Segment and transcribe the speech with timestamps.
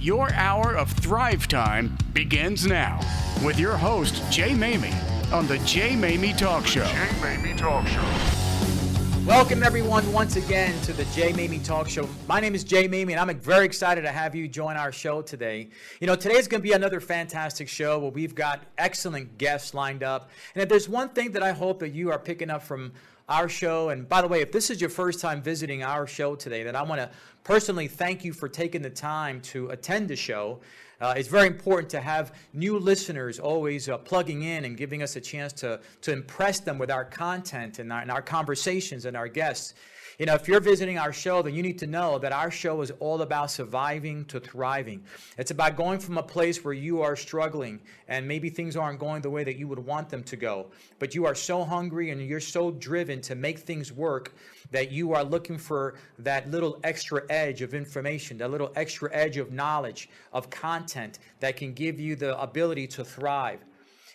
[0.00, 3.00] Your hour of Thrive Time begins now
[3.44, 4.94] with your host, Jay Maymi,
[5.30, 6.86] on the Jay Maymi Talk Show.
[6.86, 9.26] Jay Maymi Talk Show.
[9.26, 12.08] Welcome, everyone, once again to the Jay Maymi Talk Show.
[12.26, 15.20] My name is Jay Maymi, and I'm very excited to have you join our show
[15.20, 15.68] today.
[16.00, 20.02] You know, today's going to be another fantastic show where we've got excellent guests lined
[20.02, 20.30] up.
[20.54, 22.92] And if there's one thing that I hope that you are picking up from
[23.30, 26.34] our show, and by the way, if this is your first time visiting our show
[26.34, 27.08] today, then I want to
[27.44, 30.58] personally thank you for taking the time to attend the show.
[31.00, 35.14] Uh, it's very important to have new listeners always uh, plugging in and giving us
[35.14, 39.16] a chance to, to impress them with our content and our, and our conversations and
[39.16, 39.74] our guests.
[40.20, 42.82] You know, if you're visiting our show, then you need to know that our show
[42.82, 45.02] is all about surviving to thriving.
[45.38, 49.22] It's about going from a place where you are struggling and maybe things aren't going
[49.22, 50.66] the way that you would want them to go,
[50.98, 54.34] but you are so hungry and you're so driven to make things work
[54.72, 59.38] that you are looking for that little extra edge of information, that little extra edge
[59.38, 63.64] of knowledge, of content that can give you the ability to thrive.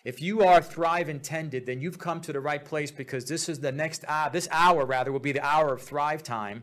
[0.06, 3.60] If you are thrive intended, then you've come to the right place because this is
[3.60, 6.62] the next hour, this hour rather will be the hour of thrive time.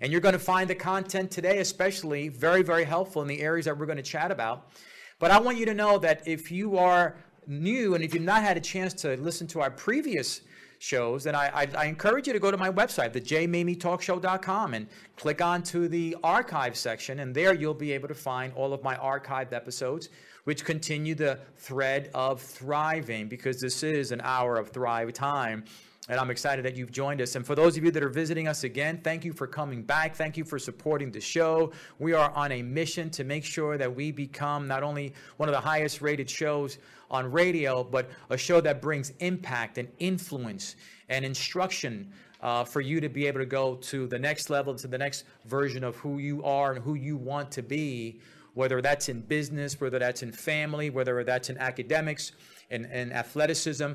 [0.00, 3.66] And you're going to find the content today, especially very, very helpful in the areas
[3.66, 4.70] that we're going to chat about.
[5.18, 7.16] But I want you to know that if you are
[7.48, 10.42] new and if you've not had a chance to listen to our previous
[10.78, 15.40] shows, then I, I, I encourage you to go to my website, thejaymaymitalkshow.com, and click
[15.40, 17.18] on to the archive section.
[17.18, 20.10] And there you'll be able to find all of my archived episodes
[20.44, 25.64] which continue the thread of thriving because this is an hour of thrive time.
[26.06, 27.34] And I'm excited that you've joined us.
[27.34, 30.14] And for those of you that are visiting us again, thank you for coming back.
[30.14, 31.72] Thank you for supporting the show.
[31.98, 35.54] We are on a mission to make sure that we become not only one of
[35.54, 36.76] the highest rated shows
[37.10, 40.76] on radio, but a show that brings impact and influence
[41.08, 44.86] and instruction uh, for you to be able to go to the next level, to
[44.86, 48.20] the next version of who you are and who you want to be
[48.54, 52.32] whether that's in business, whether that's in family, whether that's in academics
[52.70, 53.92] and, and athleticism.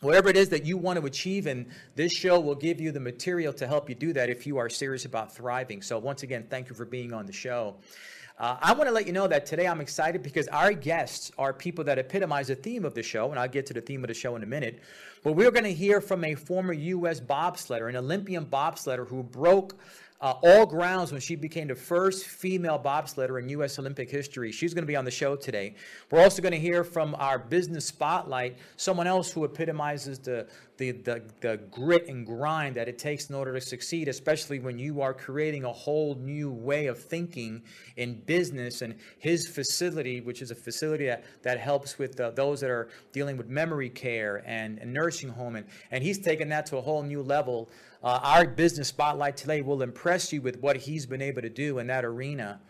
[0.00, 3.00] Whatever it is that you want to achieve, and this show will give you the
[3.00, 5.82] material to help you do that if you are serious about thriving.
[5.82, 7.76] So, once again, thank you for being on the show.
[8.38, 11.52] Uh, I want to let you know that today I'm excited because our guests are
[11.52, 14.08] people that epitomize the theme of the show, and I'll get to the theme of
[14.08, 14.82] the show in a minute.
[15.22, 17.20] But we're going to hear from a former U.S.
[17.20, 19.76] bobsledder, an Olympian bobsledder who broke
[20.20, 23.78] uh, all grounds when she became the first female bobsledder in U.S.
[23.78, 24.52] Olympic history.
[24.52, 25.74] She's going to be on the show today.
[26.10, 30.92] We're also going to hear from our business spotlight someone else who epitomizes the, the,
[30.92, 35.00] the, the grit and grind that it takes in order to succeed, especially when you
[35.00, 37.62] are creating a whole new way of thinking
[37.96, 38.82] in business.
[38.82, 42.88] And his facility, which is a facility that, that helps with uh, those that are
[43.12, 46.82] dealing with memory care and, and nursing home, and, and he's taken that to a
[46.82, 47.70] whole new level.
[48.02, 51.78] Uh, our business spotlight today will impress you with what he's been able to do
[51.78, 52.60] in that arena.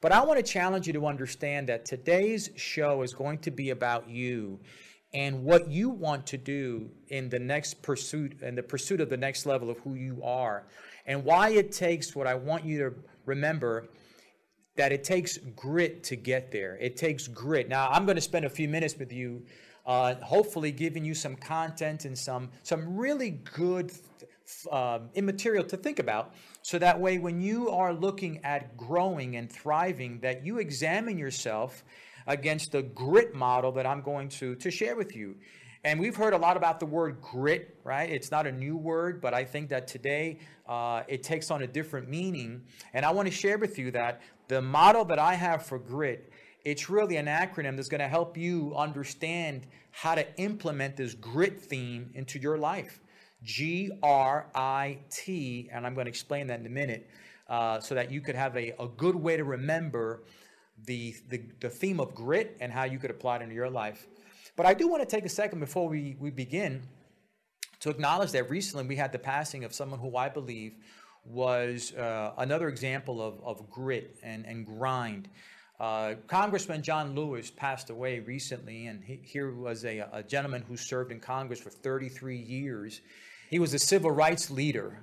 [0.00, 3.70] But I want to challenge you to understand that today's show is going to be
[3.70, 4.58] about you
[5.12, 9.16] and what you want to do in the next pursuit and the pursuit of the
[9.16, 10.66] next level of who you are
[11.06, 12.94] and why it takes what I want you to
[13.26, 13.88] remember
[14.76, 16.76] that it takes grit to get there.
[16.80, 17.68] It takes grit.
[17.68, 19.44] Now, I'm going to spend a few minutes with you
[19.86, 23.92] uh, hopefully giving you some content and some some really good
[24.70, 26.34] um, immaterial to think about.
[26.62, 31.84] So that way, when you are looking at growing and thriving, that you examine yourself
[32.26, 35.36] against the grit model that I'm going to, to share with you.
[35.84, 38.08] And we've heard a lot about the word grit, right?
[38.08, 41.66] It's not a new word, but I think that today uh, it takes on a
[41.66, 42.62] different meaning.
[42.94, 46.32] And I want to share with you that the model that I have for grit,
[46.64, 51.60] it's really an acronym that's going to help you understand how to implement this grit
[51.60, 53.02] theme into your life.
[53.44, 57.08] G R I T, and I'm going to explain that in a minute,
[57.48, 60.22] uh, so that you could have a, a good way to remember
[60.86, 64.06] the, the, the theme of grit and how you could apply it into your life.
[64.56, 66.82] But I do want to take a second before we, we begin
[67.80, 70.74] to acknowledge that recently we had the passing of someone who I believe
[71.24, 75.28] was uh, another example of, of grit and, and grind.
[75.80, 80.76] Uh, Congressman John Lewis passed away recently, and he, here was a, a gentleman who
[80.76, 83.00] served in Congress for 33 years.
[83.50, 84.98] He was a civil rights leader,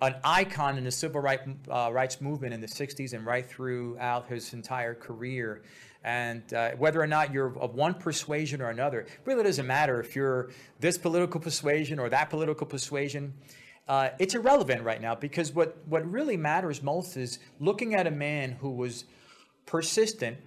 [0.00, 1.40] an icon in the civil right,
[1.70, 5.62] uh, rights movement in the 60s and right throughout his entire career.
[6.02, 10.14] And uh, whether or not you're of one persuasion or another, really doesn't matter if
[10.14, 10.50] you're
[10.80, 13.32] this political persuasion or that political persuasion.
[13.86, 18.10] Uh, it's irrelevant right now because what, what really matters most is looking at a
[18.10, 19.04] man who was
[19.66, 20.38] persistent,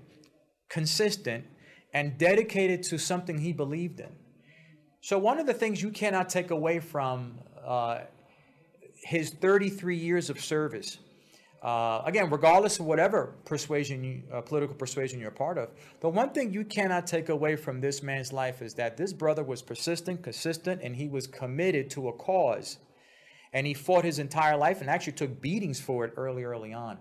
[0.69, 1.45] consistent,
[1.93, 4.09] and dedicated to something he believed in.
[5.07, 7.99] So, one of the things you cannot take away from uh,
[9.05, 10.97] his 33 years of service
[11.63, 15.69] Uh, again, regardless of whatever persuasion, you, uh, political persuasion you're a part of,
[16.01, 19.43] the one thing you cannot take away from this man's life is that this brother
[19.43, 22.77] was persistent, consistent, and he was committed to a cause.
[23.53, 26.97] And he fought his entire life and actually took beatings for it early, early on.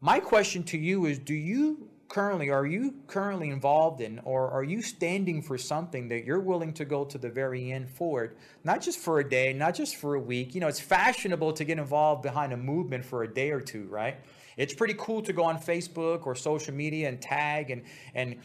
[0.00, 4.64] My question to you is do you currently are you currently involved in or are
[4.64, 8.36] you standing for something that you're willing to go to the very end for it?
[8.64, 10.54] Not just for a day not just for a week.
[10.54, 13.84] You know it's fashionable to get involved behind a movement for a day or two
[13.84, 14.16] right?
[14.56, 17.82] It's pretty cool to go on facebook or social media and tag and
[18.14, 18.36] and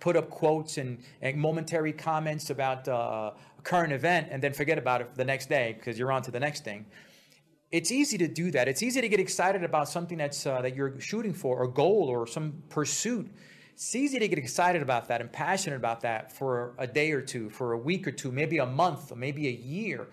[0.00, 4.78] put up quotes and, and momentary comments about uh, a current event and then forget
[4.78, 6.86] about it the next day because you're on to the next thing
[7.74, 8.68] it's easy to do that.
[8.68, 12.06] It's easy to get excited about something that's uh, that you're shooting for, a goal
[12.08, 13.28] or some pursuit.
[13.72, 17.20] It's easy to get excited about that and passionate about that for a day or
[17.20, 20.06] two, for a week or two, maybe a month, or maybe a year.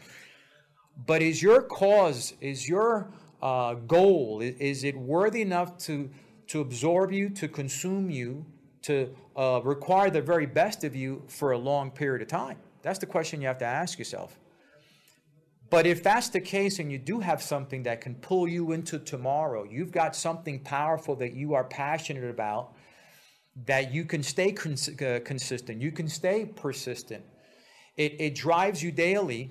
[1.05, 3.13] But is your cause, is your
[3.43, 6.09] uh, goal, is, is, it worthy enough to
[6.47, 8.43] to absorb you, to consume you,
[8.81, 12.57] to uh, require the very best of you for a long period of time?
[12.81, 14.40] That's the question you have to ask yourself.
[15.71, 18.99] But if that's the case and you do have something that can pull you into
[18.99, 22.73] tomorrow, you've got something powerful that you are passionate about,
[23.65, 27.23] that you can stay cons- uh, consistent, you can stay persistent,
[27.95, 29.49] it, it drives you daily,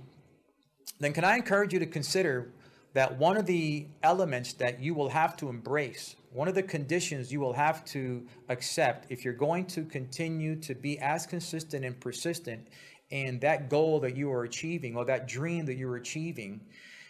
[0.99, 2.52] then can I encourage you to consider
[2.93, 7.32] that one of the elements that you will have to embrace, one of the conditions
[7.32, 11.99] you will have to accept if you're going to continue to be as consistent and
[11.99, 12.69] persistent
[13.10, 16.60] and that goal that you are achieving or that dream that you're achieving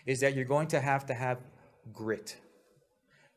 [0.07, 1.39] is that you're going to have to have
[1.93, 2.37] grit.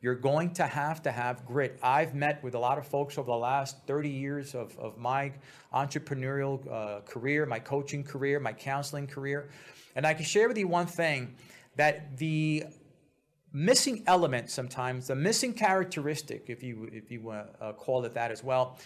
[0.00, 1.78] You're going to have to have grit.
[1.82, 5.32] I've met with a lot of folks over the last 30 years of, of my
[5.72, 9.48] entrepreneurial uh, career, my coaching career, my counseling career.
[9.96, 11.34] And I can share with you one thing
[11.76, 12.64] that the
[13.52, 18.14] missing element sometimes, the missing characteristic, if you, if you want to uh, call it
[18.14, 18.78] that as well,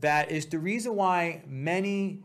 [0.00, 2.22] that is the reason why many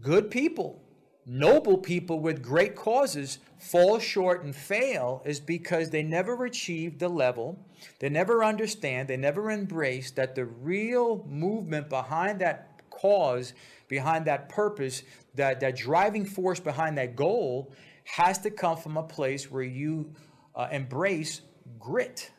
[0.00, 0.82] good people,
[1.26, 7.08] noble people with great causes fall short and fail is because they never achieve the
[7.08, 7.58] level,
[7.98, 13.52] they never understand, they never embrace that the real movement behind that cause,
[13.88, 15.02] behind that purpose,
[15.34, 17.72] that, that driving force behind that goal
[18.04, 20.12] has to come from a place where you
[20.54, 21.42] uh, embrace
[21.78, 22.30] grit.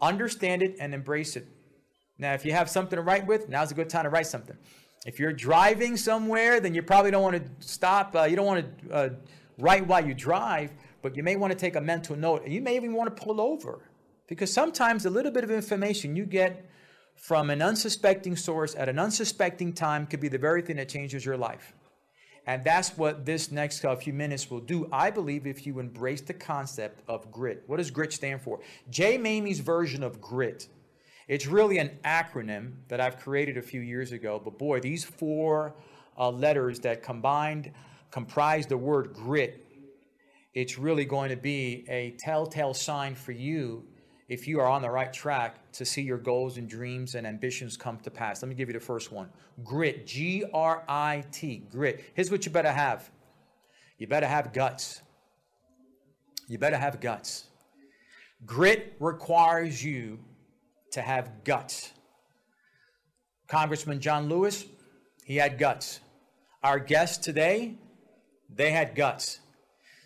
[0.00, 1.46] Understand it and embrace it.
[2.18, 4.56] Now, if you have something to write with, now's a good time to write something.
[5.06, 8.14] If you're driving somewhere, then you probably don't want to stop.
[8.14, 9.08] Uh, you don't want to uh,
[9.58, 10.72] write while you drive,
[11.02, 12.46] but you may want to take a mental note.
[12.46, 13.90] You may even want to pull over
[14.26, 16.68] because sometimes a little bit of information you get
[17.14, 21.24] from an unsuspecting source at an unsuspecting time could be the very thing that changes
[21.24, 21.74] your life.
[22.46, 24.88] And that's what this next uh, few minutes will do.
[24.90, 27.62] I believe if you embrace the concept of grit.
[27.66, 28.60] What does grit stand for?
[28.88, 30.66] Jay Maymi's version of grit
[31.28, 35.74] it's really an acronym that I've created a few years ago, but boy, these four
[36.18, 37.70] uh, letters that combined
[38.10, 39.64] comprise the word grit,
[40.54, 43.84] it's really going to be a telltale sign for you
[44.28, 47.76] if you are on the right track to see your goals and dreams and ambitions
[47.76, 48.42] come to pass.
[48.42, 49.28] Let me give you the first one
[49.64, 52.04] grit, G R I T, grit.
[52.14, 53.10] Here's what you better have
[53.98, 55.02] you better have guts.
[56.46, 57.44] You better have guts.
[58.46, 60.18] Grit requires you
[60.92, 61.92] to have guts.
[63.48, 64.64] Congressman John Lewis,
[65.24, 66.00] he had guts.
[66.62, 67.74] Our guests today,
[68.54, 69.40] they had guts.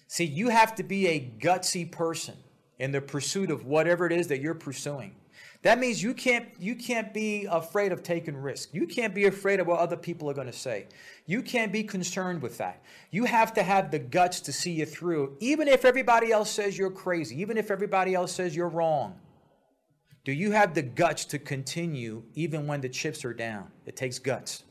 [0.09, 2.35] See, you have to be a gutsy person
[2.79, 5.15] in the pursuit of whatever it is that you're pursuing.
[5.63, 8.75] That means you can't you can't be afraid of taking risk.
[8.75, 10.87] You can't be afraid of what other people are going to say.
[11.27, 12.83] You can't be concerned with that.
[13.13, 16.77] You have to have the guts to see you through, even if everybody else says
[16.77, 19.21] you're crazy, even if everybody else says you're wrong.
[20.25, 23.69] Do you have the guts to continue even when the chips are down?
[23.87, 24.63] It takes guts.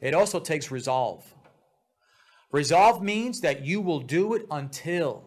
[0.00, 1.32] It also takes resolve.
[2.50, 5.24] Resolve means that you will do it until.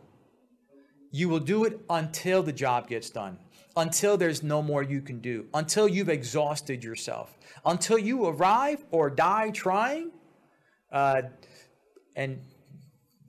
[1.12, 3.40] You will do it until the job gets done,
[3.78, 9.10] until there's no more you can do, until you've exhausted yourself, until you arrive or
[9.10, 10.12] die trying.
[10.92, 11.22] Uh,
[12.18, 12.42] and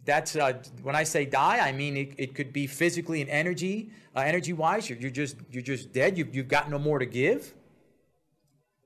[0.07, 3.91] that's uh, when I say die, I mean it, it could be physically and energy,
[4.15, 4.89] uh, energy wise.
[4.89, 6.17] You're, you're just you're just dead.
[6.17, 7.55] You've, you've got no more to give.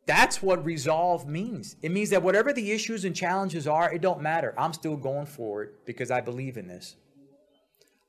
[0.06, 1.76] That's what resolve means.
[1.82, 4.54] It means that whatever the issues and challenges are, it don't matter.
[4.58, 6.96] I'm still going forward because I believe in this.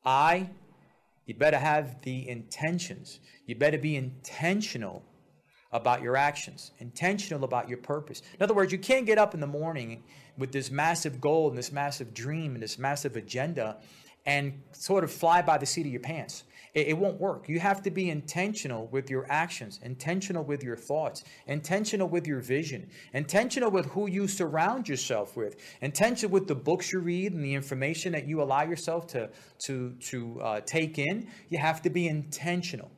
[0.04, 0.50] I,
[1.28, 3.20] you better have the intentions.
[3.46, 5.04] You better be intentional
[5.72, 8.22] about your actions, intentional about your purpose.
[8.34, 10.04] In other words, you can't get up in the morning
[10.42, 13.78] with this massive goal and this massive dream and this massive agenda
[14.26, 16.44] and sort of fly by the seat of your pants.
[16.74, 17.50] It, it, won't work.
[17.50, 22.40] You have to be intentional with your actions, intentional with your thoughts, intentional with your
[22.40, 27.44] vision, intentional with who you surround yourself with, intentional with the books you read and
[27.44, 29.30] the information that you allow yourself to,
[29.60, 31.28] to, to uh, take in.
[31.50, 32.90] You have to be intentional.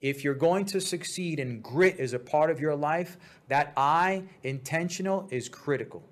[0.00, 3.16] If you're going to succeed and grit is a part of your life,
[3.48, 6.02] that I, intentional, is critical.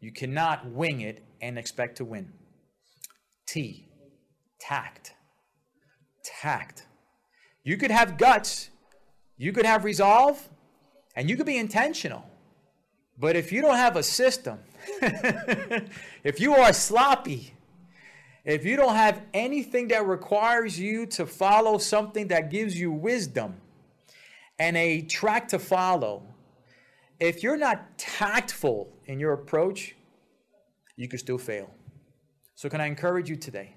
[0.00, 2.32] You cannot wing it and expect to win.
[3.46, 3.88] T,
[4.58, 5.14] tact
[6.26, 6.86] tact.
[7.62, 8.70] You could have guts,
[9.36, 10.48] you could have resolve,
[11.14, 12.28] and you could be intentional.
[13.18, 14.58] But if you don't have a system,
[16.22, 17.54] if you are sloppy,
[18.44, 23.54] if you don't have anything that requires you to follow something that gives you wisdom
[24.58, 26.22] and a track to follow,
[27.20, 29.96] if you're not tactful in your approach,
[30.96, 31.72] you can still fail.
[32.54, 33.76] So, can I encourage you today?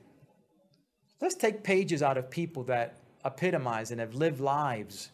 [1.21, 5.11] Let's take pages out of people that epitomize and have lived lives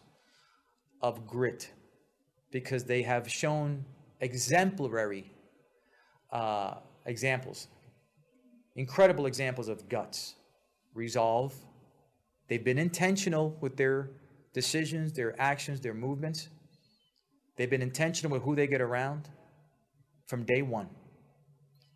[1.02, 1.72] of grit
[2.52, 3.84] because they have shown
[4.22, 5.32] exemplary
[6.32, 7.68] uh, examples,
[8.76, 10.36] incredible examples of guts,
[10.94, 11.54] resolve.
[12.48, 14.12] They've been intentional with their
[14.54, 16.50] decisions, their actions, their movements.
[17.56, 19.30] They've been intentional with who they get around
[20.28, 20.90] from day one.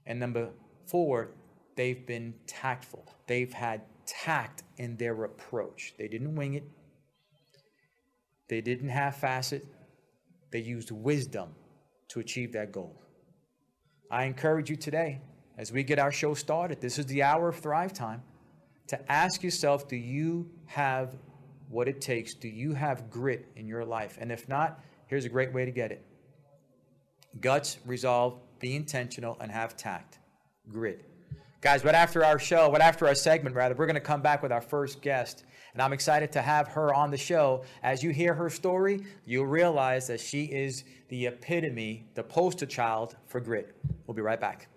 [0.06, 0.50] And number
[0.88, 1.32] four,
[1.76, 3.06] they've been tactful.
[3.28, 5.94] They've had tact in their approach.
[5.98, 6.64] They didn't wing it,
[8.48, 9.66] they didn't half ass it,
[10.52, 11.50] they used wisdom
[12.10, 13.00] to achieve that goal.
[14.10, 15.22] I encourage you today,
[15.58, 18.24] as we get our show started, this is the hour of Thrive Time,
[18.88, 21.16] to ask yourself do you have
[21.68, 22.34] what it takes?
[22.34, 24.18] Do you have grit in your life?
[24.20, 26.06] And if not, here's a great way to get it
[27.42, 30.20] guts, resolve, be intentional, and have tact.
[30.70, 31.06] Grit.
[31.62, 34.42] Guys, but after our show, but after our segment, rather, we're going to come back
[34.42, 35.44] with our first guest.
[35.74, 37.64] And I'm excited to have her on the show.
[37.84, 43.18] As you hear her story, you'll realize that she is the epitome, the poster child
[43.28, 43.76] for grit.
[44.08, 44.68] We'll be right back.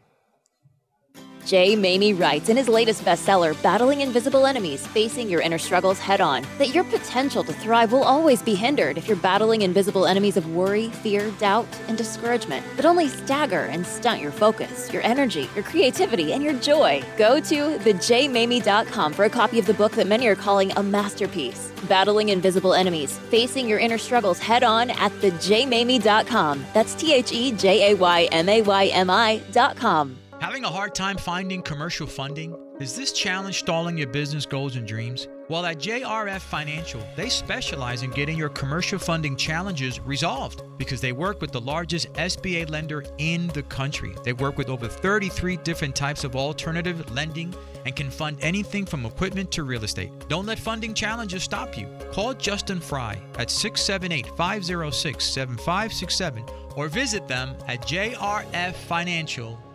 [1.45, 6.21] Jay Maymi writes in his latest bestseller, Battling Invisible Enemies Facing Your Inner Struggles Head
[6.21, 10.37] On, that your potential to thrive will always be hindered if you're battling invisible enemies
[10.37, 15.49] of worry, fear, doubt, and discouragement that only stagger and stunt your focus, your energy,
[15.55, 17.03] your creativity, and your joy.
[17.19, 21.73] Go to thejaymaymi.com for a copy of the book that many are calling a masterpiece.
[21.89, 26.65] Battling Invisible Enemies Facing Your Inner Struggles Head On at thejaymaymi.com.
[26.73, 30.22] That's T H E J A Y M A Y M I.com.
[30.43, 32.57] Having a hard time finding commercial funding?
[32.81, 35.29] Is this challenge stalling your business goals and dreams?
[35.49, 41.13] Well, at JRF Financial, they specialize in getting your commercial funding challenges resolved because they
[41.13, 44.17] work with the largest SBA lender in the country.
[44.25, 47.55] They work with over 33 different types of alternative lending
[47.87, 50.11] and can fund anything from equipment to real estate.
[50.27, 51.87] Don't let funding challenges stop you.
[52.11, 56.45] Call Justin Fry at 678 506 7567
[56.75, 59.72] or visit them at jrffinancial.com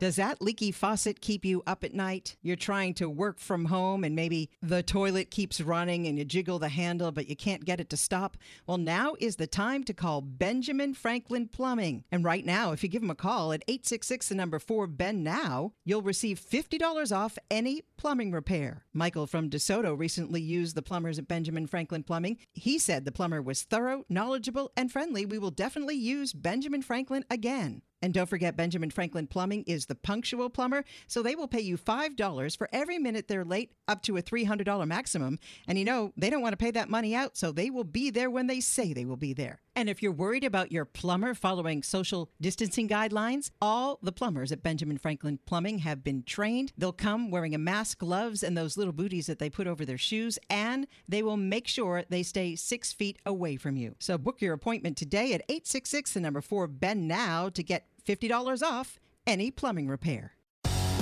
[0.00, 2.36] does that leaky faucet keep you up at night?
[2.42, 6.58] You're trying to work from home and maybe the toilet keeps running and you jiggle
[6.58, 8.36] the handle but you can't get it to stop?
[8.66, 12.04] Well, now is the time to call Benjamin Franklin Plumbing.
[12.10, 15.22] And right now, if you give them a call at 866 the number 4 Ben
[15.22, 18.84] Now, you'll receive $50 off any plumbing repair.
[18.92, 22.38] Michael from DeSoto recently used the plumbers at Benjamin Franklin Plumbing.
[22.52, 25.26] He said the plumber was thorough, knowledgeable, and friendly.
[25.26, 27.82] We will definitely use Benjamin Franklin again.
[28.06, 31.76] And don't forget, Benjamin Franklin Plumbing is the punctual plumber, so they will pay you
[31.76, 35.40] $5 for every minute they're late, up to a $300 maximum.
[35.66, 38.10] And you know, they don't want to pay that money out, so they will be
[38.10, 39.60] there when they say they will be there.
[39.74, 44.62] And if you're worried about your plumber following social distancing guidelines, all the plumbers at
[44.62, 46.72] Benjamin Franklin Plumbing have been trained.
[46.78, 49.98] They'll come wearing a mask, gloves, and those little booties that they put over their
[49.98, 53.96] shoes, and they will make sure they stay six feet away from you.
[53.98, 58.62] So book your appointment today at 866 the number 4 Ben Now to get $50
[58.62, 60.32] off any plumbing repair.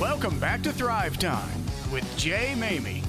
[0.00, 3.04] Welcome back to Thrive Time with Jay Maymi.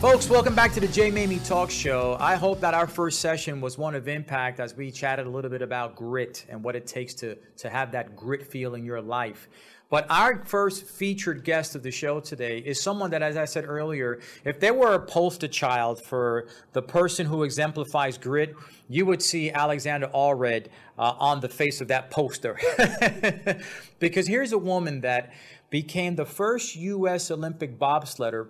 [0.00, 2.16] Folks, welcome back to the Jay Maymi Talk Show.
[2.18, 5.48] I hope that our first session was one of impact as we chatted a little
[5.50, 9.00] bit about grit and what it takes to, to have that grit feel in your
[9.00, 9.48] life.
[9.92, 13.66] But our first featured guest of the show today is someone that, as I said
[13.68, 18.54] earlier, if there were a poster child for the person who exemplifies grit,
[18.88, 20.68] you would see Alexandra Allred
[20.98, 22.58] uh, on the face of that poster.
[23.98, 25.34] because here's a woman that
[25.68, 27.30] became the first U.S.
[27.30, 28.48] Olympic bobsledder,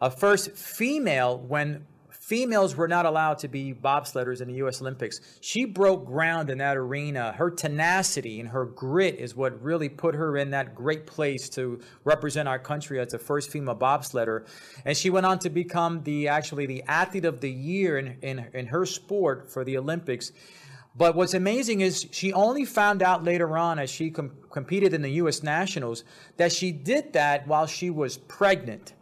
[0.00, 1.86] a first female when
[2.30, 4.80] females were not allowed to be bobsledders in the U.S.
[4.80, 5.20] Olympics.
[5.40, 7.32] She broke ground in that arena.
[7.32, 11.80] Her tenacity and her grit is what really put her in that great place to
[12.04, 14.46] represent our country as the first female bobsledder.
[14.84, 18.46] And she went on to become the actually the athlete of the year in, in,
[18.54, 20.30] in her sport for the Olympics.
[20.96, 25.02] But what's amazing is she only found out later on as she com- competed in
[25.02, 25.42] the U.S.
[25.42, 26.04] Nationals
[26.36, 28.92] that she did that while she was pregnant.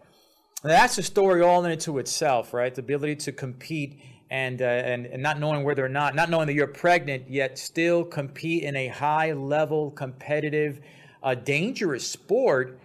[0.63, 2.75] That's a story all in and to itself, right?
[2.75, 6.49] The ability to compete and, uh, and, and not knowing whether or not, not knowing
[6.49, 10.81] that you're pregnant, yet still compete in a high level, competitive,
[11.23, 12.81] uh, dangerous sport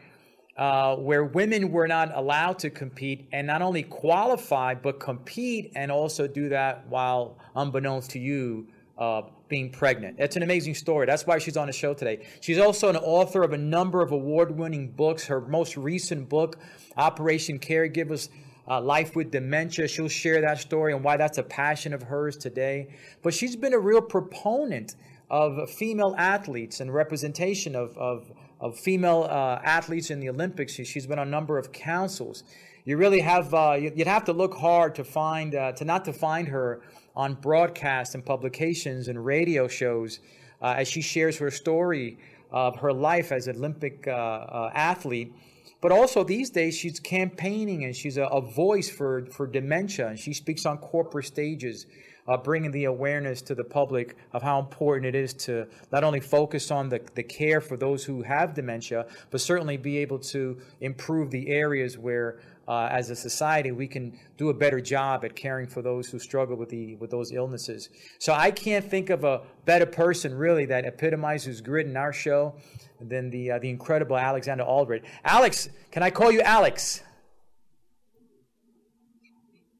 [0.55, 5.91] uh, where women were not allowed to compete and not only qualify, but compete and
[5.91, 10.17] also do that while unbeknownst to you uh, being pregnant.
[10.19, 11.05] It's an amazing story.
[11.05, 12.25] That's why she's on the show today.
[12.41, 15.25] She's also an author of a number of award winning books.
[15.25, 16.57] Her most recent book,
[16.97, 18.29] Operation Caregivers.
[18.65, 19.89] Uh, life with dementia.
[19.89, 22.95] She'll share that story and why that's a passion of hers today.
[23.21, 24.95] But she's been a real proponent
[25.29, 28.31] of female athletes and representation of, of,
[28.61, 30.73] of female uh, athletes in the Olympics.
[30.73, 32.43] She's been on a number of councils.
[32.85, 36.13] You really have, uh, you'd have to look hard to find, uh, to not to
[36.13, 36.81] find her
[37.15, 40.19] on broadcasts and publications and radio shows
[40.61, 42.17] uh, as she shares her story
[42.51, 45.33] of her life as an Olympic uh, uh, athlete.
[45.81, 50.07] But also these days, she's campaigning and she's a, a, voice for, for dementia.
[50.07, 51.87] And she speaks on corporate stages,
[52.25, 56.21] uh, bringing the awareness to the public of how important it is to not only
[56.21, 60.57] focus on the, the care for those who have dementia, but certainly be able to
[60.79, 65.35] improve the areas where uh, as a society, we can do a better job at
[65.35, 67.89] caring for those who struggle with the with those illnesses.
[68.19, 72.55] So I can't think of a better person really that epitomizes grit in our show
[73.01, 75.03] than the uh, the incredible Alexandra Allred.
[75.25, 77.03] Alex, can I call you Alex?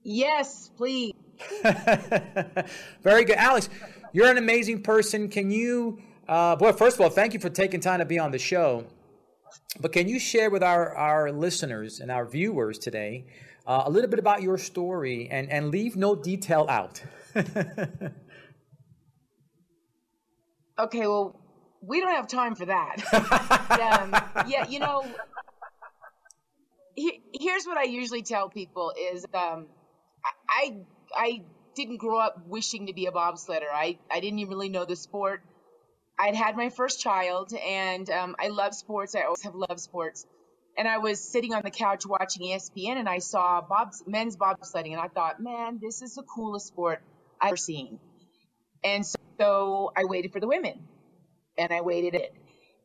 [0.04, 1.13] Yes, please.
[3.02, 3.70] Very good, Alex.
[4.12, 5.30] You're an amazing person.
[5.30, 6.74] Can you, uh, boy?
[6.74, 8.86] First of all, thank you for taking time to be on the show.
[9.79, 13.25] But can you share with our, our listeners and our viewers today
[13.65, 17.01] uh, a little bit about your story and, and leave no detail out?
[20.79, 21.39] okay, well,
[21.81, 22.98] we don't have time for that.
[23.72, 24.11] um,
[24.48, 25.05] yeah, you know,
[26.96, 29.68] he, here's what I usually tell people is um,
[30.48, 30.77] I,
[31.16, 31.42] I
[31.75, 33.68] didn't grow up wishing to be a bobsledder.
[33.74, 35.42] I, I didn't even really know the sport.
[36.18, 39.16] I'd had my first child, and um, I love sports.
[39.16, 40.26] I always have loved sports.
[40.78, 44.92] And I was sitting on the couch watching ESPN, and I saw bobs, men's bobsledding,
[44.92, 47.02] and I thought, man, this is the coolest sport
[47.42, 48.00] I've ever seen.
[48.84, 49.06] And
[49.40, 50.88] so, I waited for the women,
[51.58, 52.34] and I waited it.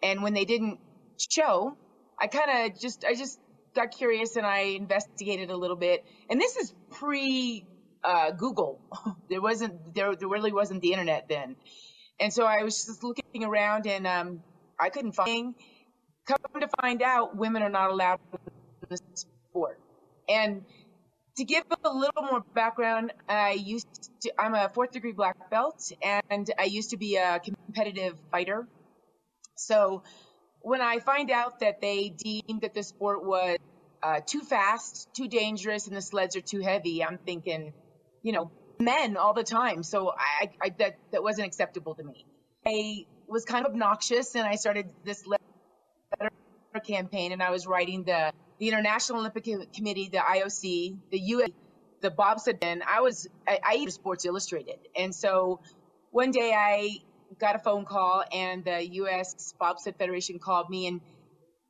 [0.03, 0.79] And when they didn't
[1.19, 1.77] show,
[2.21, 3.38] I kind of just, I just
[3.75, 6.05] got curious, and I investigated a little bit.
[6.31, 7.67] And this is pre
[8.05, 8.81] uh, Google.
[9.31, 11.57] there wasn't, there, there really wasn't the internet then.
[12.20, 14.42] And so I was just looking around and um,
[14.78, 15.54] I couldn't find.
[16.26, 19.81] Come to find out, women are not allowed in the sport.
[20.28, 20.64] And
[21.37, 25.90] to give a little more background, I used to, I'm a fourth degree black belt
[26.02, 28.66] and I used to be a competitive fighter.
[29.54, 30.02] So
[30.61, 33.59] when I find out that they deemed that the sport was
[34.02, 37.72] uh, too fast, too dangerous, and the sleds are too heavy, I'm thinking,
[38.22, 38.50] you know,
[38.81, 39.83] men all the time.
[39.83, 42.25] So I, I that that wasn't acceptable to me.
[42.67, 45.43] I was kind of obnoxious, and I started this letter
[46.85, 51.51] campaign, and I was writing the the International Olympic Committee, the IOC, the US,
[52.01, 52.59] the bobsled.
[52.62, 55.61] And I was I, I used Sports Illustrated, and so
[56.11, 56.99] one day I
[57.38, 59.55] got a phone call, and the U.S.
[59.59, 61.01] Bobsled Federation called me and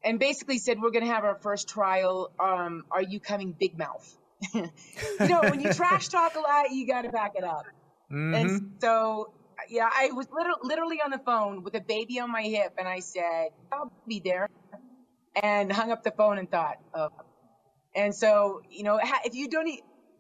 [0.05, 2.31] and basically said, "We're going to have our first trial.
[2.38, 4.16] Um, are you coming, Big Mouth?"
[4.55, 4.70] you
[5.20, 7.64] know, when you trash talk a lot, you got to back it up.
[8.11, 8.35] Mm-hmm.
[8.35, 9.33] And so,
[9.68, 12.87] yeah, I was literally, literally on the phone with a baby on my hip, and
[12.87, 14.48] I said, "I'll be there,"
[15.40, 17.11] and hung up the phone and thought, "Oh."
[17.94, 19.68] And so, you know, if you don't,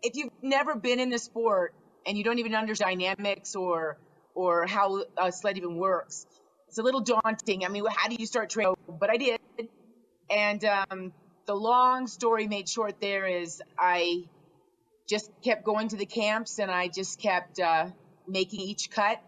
[0.02, 1.74] if you've never been in the sport
[2.06, 3.98] and you don't even understand dynamics or
[4.34, 6.26] or how a sled even works,
[6.68, 7.64] it's a little daunting.
[7.64, 8.74] I mean, how do you start training?
[8.88, 9.40] But I did,
[10.30, 11.12] and um,
[11.48, 14.24] the long story made short there is I
[15.08, 17.86] just kept going to the camps and I just kept uh,
[18.28, 19.18] making each cut.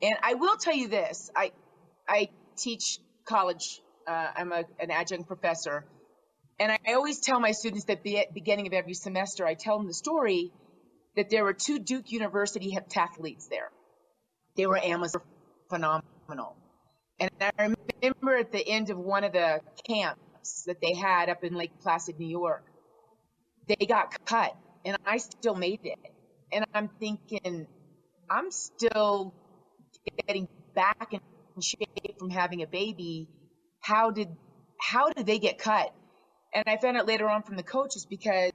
[0.00, 1.52] And I will tell you this: I
[2.08, 3.82] I teach college.
[4.08, 5.84] Uh, I'm a, an adjunct professor,
[6.58, 9.86] and I always tell my students that the beginning of every semester, I tell them
[9.86, 10.50] the story
[11.16, 13.70] that there were two Duke University heptathletes there.
[14.56, 15.20] They were Amazon
[15.68, 16.56] phenomenal,
[17.20, 20.22] and I remember at the end of one of the camps
[20.66, 22.64] that they had up in Lake Placid, New York.
[23.66, 25.98] They got cut and I still made it.
[26.52, 27.66] And I'm thinking,
[28.28, 29.34] I'm still
[30.26, 31.20] getting back in
[31.60, 33.28] shape from having a baby.
[33.80, 34.28] How did
[34.80, 35.94] how did they get cut?
[36.54, 38.50] And I found out later on from the coaches because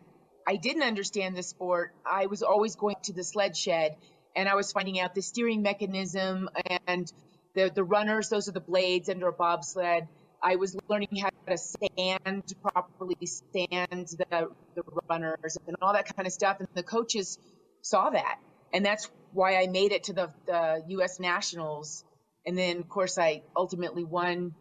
[0.48, 1.94] I didn't understand the sport.
[2.06, 3.96] I was always going to the sled shed
[4.36, 6.50] and I was finding out the steering mechanism
[6.88, 7.12] and
[7.54, 10.08] the, the runners, those are the blades under a bobsled.
[10.44, 16.28] I was learning how to stand properly, stand the, the runners and all that kind
[16.28, 16.58] of stuff.
[16.60, 17.38] And the coaches
[17.82, 18.40] saw that.
[18.74, 21.20] And that's why I made it to the, the U.S.
[21.20, 22.04] Nationals.
[22.46, 24.54] And then, of course, I ultimately won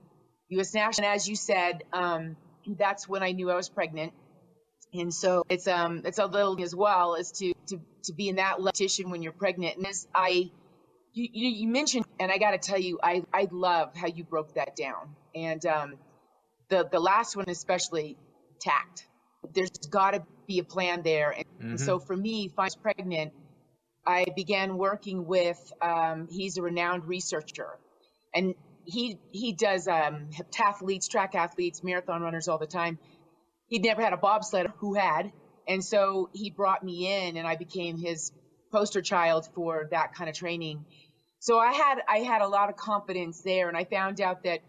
[0.50, 0.74] U.S.
[0.74, 1.08] National.
[1.08, 2.36] And as you said, um,
[2.78, 4.12] that's when I knew I was pregnant.
[4.92, 8.36] And so it's um it's a little as well as to to to be in
[8.36, 9.76] that competition when you're pregnant.
[9.76, 10.50] And as I
[11.12, 14.54] you, you mentioned, and I got to tell you, I I love how you broke
[14.54, 15.16] that down.
[15.34, 15.94] And um,
[16.68, 18.16] the the last one especially
[18.60, 19.06] tact.
[19.52, 21.30] There's got to be a plan there.
[21.30, 21.76] And, mm-hmm.
[21.76, 23.32] so for me, was pregnant,
[24.06, 25.58] I began working with.
[25.80, 27.78] Um, he's a renowned researcher,
[28.34, 32.98] and he he does um, heptathletes, track athletes, marathon runners all the time.
[33.68, 35.32] He'd never had a bobsled who had,
[35.66, 38.32] and so he brought me in, and I became his
[38.70, 40.84] poster child for that kind of training.
[41.38, 44.60] So I had I had a lot of confidence there, and I found out that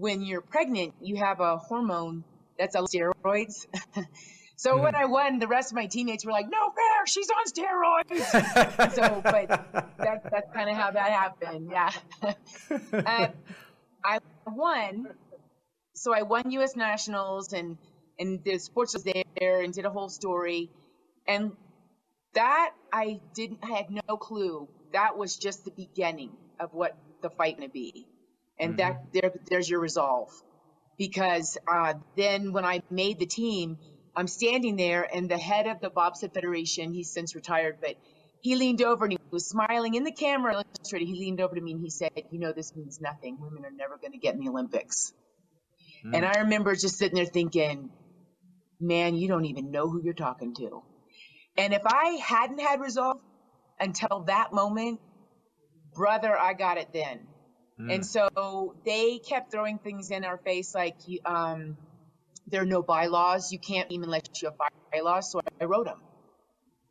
[0.00, 2.24] when you're pregnant, you have a hormone
[2.58, 3.66] that's on steroids.
[4.56, 7.28] so mm when I won, the rest of my teammates were like, "No fair, she's
[7.30, 9.48] on steroids." so, but
[9.98, 11.70] that, that's kind of how that happened.
[11.70, 11.92] Yeah.
[12.92, 13.28] uh,
[14.02, 15.08] I won.
[15.94, 16.76] So I won U.S.
[16.76, 17.76] Nationals, and
[18.18, 20.70] and the sports was there, and did a whole story,
[21.28, 21.52] and
[22.34, 23.58] that I didn't.
[23.62, 24.66] I had no clue.
[24.92, 28.06] That was just the beginning of what the fight to be,
[28.60, 28.76] and mm-hmm.
[28.76, 30.30] that there there's your resolve,
[30.98, 33.78] because uh, then when I made the team,
[34.14, 37.96] I'm standing there, and the head of the bobsled federation, he's since retired, but
[38.42, 40.62] he leaned over and he was smiling in the camera.
[40.90, 43.38] He leaned over to me and he said, "You know, this means nothing.
[43.40, 45.12] Women are never going to get in the Olympics."
[46.04, 46.16] Mm.
[46.16, 47.90] And I remember just sitting there thinking,
[48.80, 50.82] "Man, you don't even know who you're talking to."
[51.56, 53.20] And if I hadn't had resolve
[53.78, 55.00] until that moment,
[55.94, 57.26] brother, I got it then.
[57.80, 57.94] Mm.
[57.94, 61.76] And so they kept throwing things in our face like, um,
[62.46, 63.52] there are no bylaws.
[63.52, 64.58] You can't even let you have
[64.92, 65.30] bylaws.
[65.30, 66.00] So I wrote them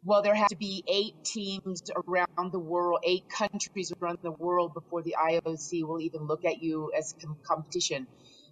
[0.03, 4.73] well, there has to be eight teams around the world, eight countries around the world
[4.73, 8.07] before the IOC will even look at you as competition.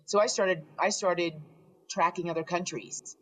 [0.06, 1.34] So I started, I started
[1.90, 3.16] tracking other countries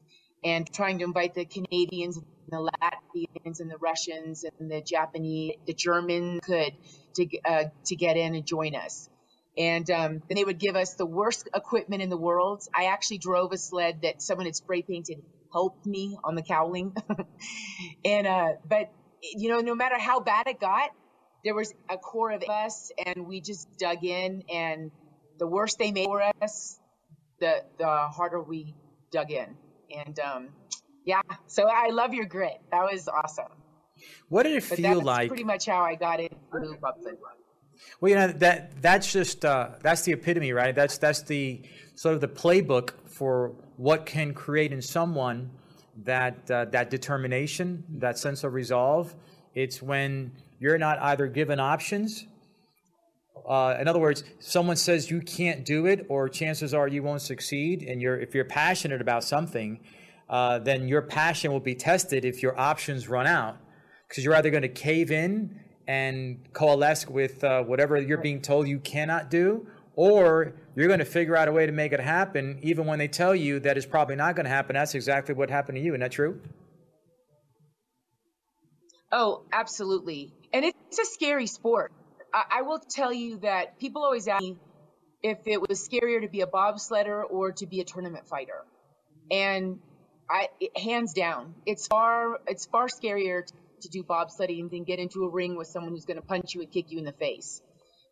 [0.43, 5.55] and trying to invite the Canadians, and the Latvians, and the Russians, and the Japanese,
[5.65, 6.73] the Germans could
[7.15, 9.09] to uh, to get in and join us.
[9.57, 12.63] And um, then they would give us the worst equipment in the world.
[12.75, 15.23] I actually drove a sled that someone had spray painted
[15.55, 16.93] helped me on the cowling.
[18.05, 20.89] and, uh, but, you know, no matter how bad it got,
[21.45, 24.91] there was a core of us and we just dug in and
[25.39, 26.77] the worse they made for us,
[27.39, 28.75] the, the harder we
[29.11, 29.55] dug in.
[29.95, 30.49] And, um,
[31.05, 32.59] yeah, so I love your grit.
[32.71, 33.45] That was awesome.
[34.29, 35.29] What did it but feel like?
[35.29, 36.35] Pretty much how I got into
[36.81, 37.17] Bobsled.
[37.99, 40.73] Well, you know that that's just uh, that's the epitome, right?
[40.75, 41.61] That's that's the
[41.95, 45.51] sort of the playbook for what can create in someone
[46.03, 49.15] that uh, that determination, that sense of resolve.
[49.53, 52.25] It's when you're not either given options.
[53.47, 57.21] Uh, in other words, someone says you can't do it, or chances are you won't
[57.21, 57.83] succeed.
[57.83, 59.79] And you're if you're passionate about something,
[60.29, 63.57] uh, then your passion will be tested if your options run out,
[64.07, 68.67] because you're either going to cave in and coalesce with uh, whatever you're being told
[68.67, 72.59] you cannot do, or you're going to figure out a way to make it happen,
[72.61, 74.73] even when they tell you that it's probably not going to happen.
[74.73, 75.91] That's exactly what happened to you.
[75.91, 76.41] Isn't that true?
[79.11, 80.33] Oh, absolutely.
[80.53, 81.93] And it's a scary sport.
[82.33, 84.57] I, I will tell you that people always ask me
[85.23, 88.63] if it was scarier to be a bobsledder or to be a tournament fighter.
[89.31, 89.79] And
[90.29, 93.53] I, hands down, it's far, it's far scarier to
[93.89, 96.71] do bobsledding than get into a ring with someone who's going to punch you and
[96.71, 97.61] kick you in the face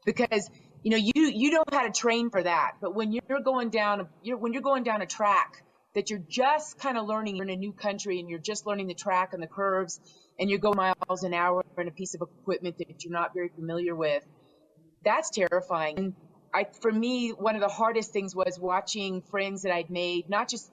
[0.06, 0.50] because
[0.84, 2.74] you know, you you know how to train for that.
[2.82, 5.64] But when you're going down, you're, when you're going down a track
[5.96, 8.88] that you're just kind of learning, you're in a new country and you're just learning
[8.88, 10.00] the track and the curves,
[10.40, 13.50] and you go miles an hour in a piece of equipment that you're not very
[13.50, 14.24] familiar with.
[15.06, 15.98] That's terrifying.
[15.98, 16.14] And
[16.54, 20.50] I, for me, one of the hardest things was watching friends that I'd made, not
[20.50, 20.70] just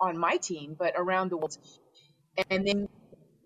[0.00, 1.56] on my team, but around the world.
[2.50, 2.88] And then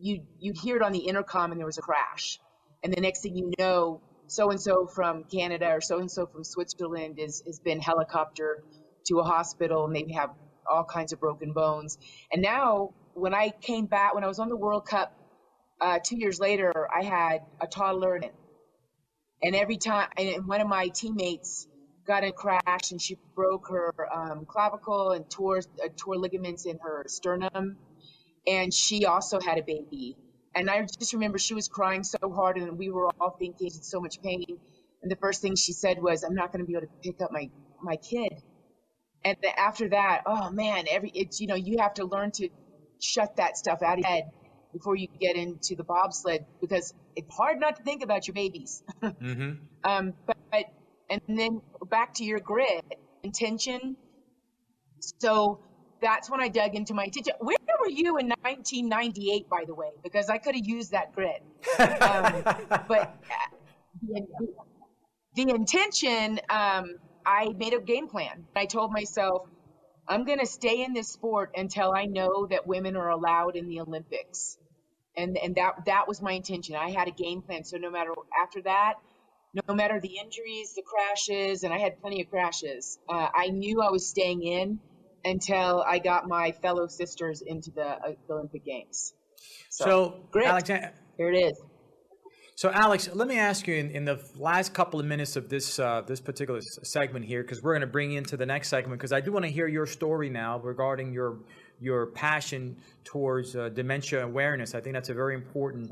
[0.01, 2.39] you you'd hear it on the intercom, and there was a crash.
[2.83, 6.27] And the next thing you know, so and so from Canada or so and so
[6.27, 8.63] from Switzerland is has been helicoptered
[9.07, 10.31] to a hospital and they have
[10.71, 11.99] all kinds of broken bones.
[12.33, 15.17] And now when I came back, when I was on the World Cup
[15.81, 18.31] uh, two years later, I had a toddler, and,
[19.43, 21.69] and every time, and one of my teammates
[22.07, 26.65] got in a crash, and she broke her um, clavicle and tore uh, tore ligaments
[26.67, 27.77] in her sternum,
[28.47, 30.17] and she also had a baby.
[30.55, 33.83] And I just remember she was crying so hard, and we were all thinking in
[33.83, 34.59] so much pain.
[35.03, 37.21] And the first thing she said was, "I'm not going to be able to pick
[37.21, 37.51] up my
[37.83, 38.33] my kid."
[39.25, 42.49] And the, after that, oh man, every it's you know you have to learn to
[43.01, 44.31] shut that stuff out of your head
[44.73, 48.83] before you get into the bobsled because it's hard not to think about your babies.
[49.03, 49.53] mm-hmm.
[49.85, 50.65] um, but, but
[51.11, 52.85] and then back to your grit
[53.23, 53.97] intention.
[55.01, 55.61] So
[56.01, 57.35] that's when I dug into my intention.
[57.41, 59.91] Where were you in 1998, by the way?
[60.03, 61.43] Because I could have used that grit.
[61.79, 62.43] Um,
[62.89, 63.17] but
[64.03, 64.27] the,
[65.35, 68.47] the intention, um, I made a game plan.
[68.55, 69.49] I told myself,
[70.09, 73.69] I'm going to stay in this sport until I know that women are allowed in
[73.69, 74.57] the Olympics.
[75.17, 76.77] And, and that, that was my intention.
[76.77, 77.65] I had a game plan.
[77.65, 78.13] So no matter
[78.43, 78.95] after that,
[79.69, 83.81] no matter the injuries, the crashes, and I had plenty of crashes, uh, I knew
[83.81, 84.81] I was staying in
[85.27, 89.13] until I got my fellow sisters into the, uh, Olympic Games.
[89.69, 90.47] So, so grit.
[90.47, 91.61] Alexander, here it is.
[92.55, 95.79] So, Alex, let me ask you in, in the last couple of minutes of this
[95.79, 98.99] uh, this particular segment here, because we're going to bring you into the next segment,
[98.99, 101.41] because I do want to hear your story now regarding your
[101.81, 104.75] your passion towards uh, dementia awareness.
[104.75, 105.91] I think that's a very important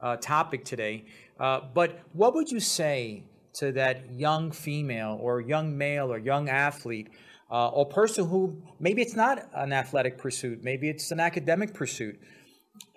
[0.00, 1.06] uh, topic today.
[1.40, 6.48] Uh, but what would you say to that young female or young male or young
[6.48, 7.08] athlete
[7.50, 12.20] uh, or person who maybe it's not an athletic pursuit, maybe it's an academic pursuit,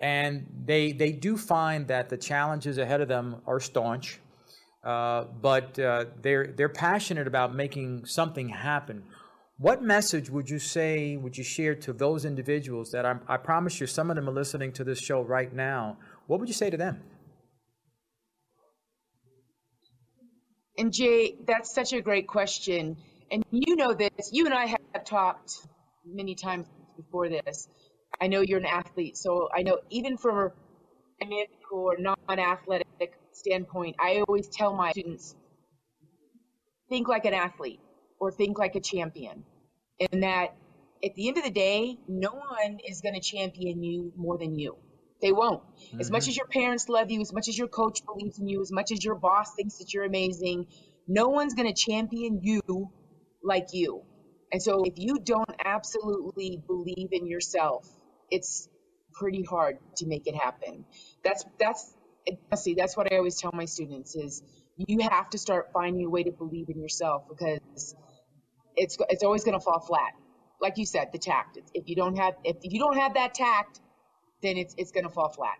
[0.00, 4.20] and they they do find that the challenges ahead of them are staunch,
[4.84, 9.04] uh, but uh, they're they're passionate about making something happen.
[9.58, 13.80] What message would you say would you share to those individuals that I'm, I promise
[13.80, 15.98] you some of them are listening to this show right now?
[16.28, 17.02] What would you say to them?
[20.78, 22.96] And Jay, that's such a great question.
[23.30, 24.30] And you know this.
[24.32, 25.52] You and I have talked
[26.04, 27.68] many times before this
[28.20, 30.50] I know you're an athlete, so I know even from
[31.22, 35.34] a medical or non-athletic standpoint, I always tell my students,
[36.88, 37.80] think like an athlete
[38.18, 39.44] or think like a champion.
[40.00, 40.56] And that
[41.04, 44.58] at the end of the day, no one is going to champion you more than
[44.58, 44.76] you.
[45.20, 45.62] They won't.
[45.62, 46.00] Mm-hmm.
[46.00, 46.30] As much mm-hmm.
[46.30, 48.90] as your parents love you, as much as your coach believes in you, as much
[48.90, 50.66] as your boss thinks that you're amazing,
[51.06, 52.90] no one's going to champion you
[53.42, 54.02] like you.
[54.52, 57.88] And so if you don't absolutely believe in yourself
[58.30, 58.68] it's
[59.14, 60.84] pretty hard to make it happen.
[61.24, 61.94] That's that's
[62.56, 64.42] see that's what I always tell my students is
[64.76, 67.94] you have to start finding a way to believe in yourself because
[68.76, 70.12] it's it's always going to fall flat.
[70.60, 71.58] Like you said, the tact.
[71.74, 73.80] If you don't have if you don't have that tact,
[74.42, 75.56] then it's it's going to fall flat.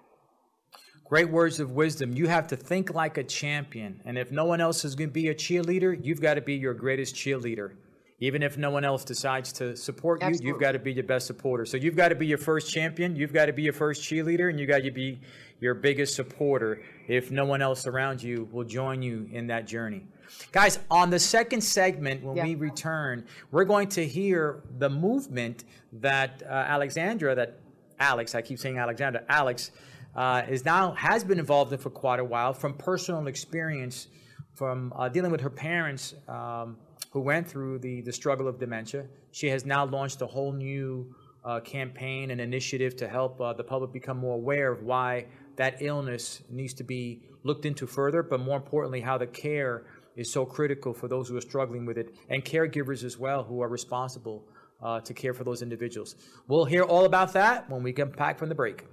[1.09, 2.13] Great words of wisdom.
[2.13, 4.01] You have to think like a champion.
[4.05, 6.55] And if no one else is going to be a cheerleader, you've got to be
[6.55, 7.73] your greatest cheerleader.
[8.21, 11.27] Even if no one else decides to support you, you've got to be your best
[11.27, 11.65] supporter.
[11.65, 14.51] So you've got to be your first champion, you've got to be your first cheerleader,
[14.51, 15.21] and you've got to be
[15.61, 20.05] your biggest supporter if no one else around you will join you in that journey.
[20.53, 22.45] Guys, on the second segment, when yeah.
[22.45, 27.61] we return, we're going to hear the movement that uh, Alexandra, that
[28.01, 29.71] Alex, I keep saying Alexandra, Alex,
[30.15, 34.09] uh, is now has been involved in for quite a while from personal experience,
[34.55, 36.15] from uh, dealing with her parents.
[36.29, 36.77] Um,
[37.11, 39.07] who went through the, the struggle of dementia.
[39.33, 43.65] She has now launched a whole new uh, campaign and initiative to help uh, the
[43.65, 48.41] public become more aware of why that illness needs to be looked into further, but
[48.41, 49.85] more importantly, how the care
[50.17, 53.63] is so critical for those who are struggling with it and caregivers as well who
[53.63, 54.45] are responsible
[54.83, 56.17] uh, to care for those individuals.
[56.47, 58.85] We'll hear all about that when we come back from the break.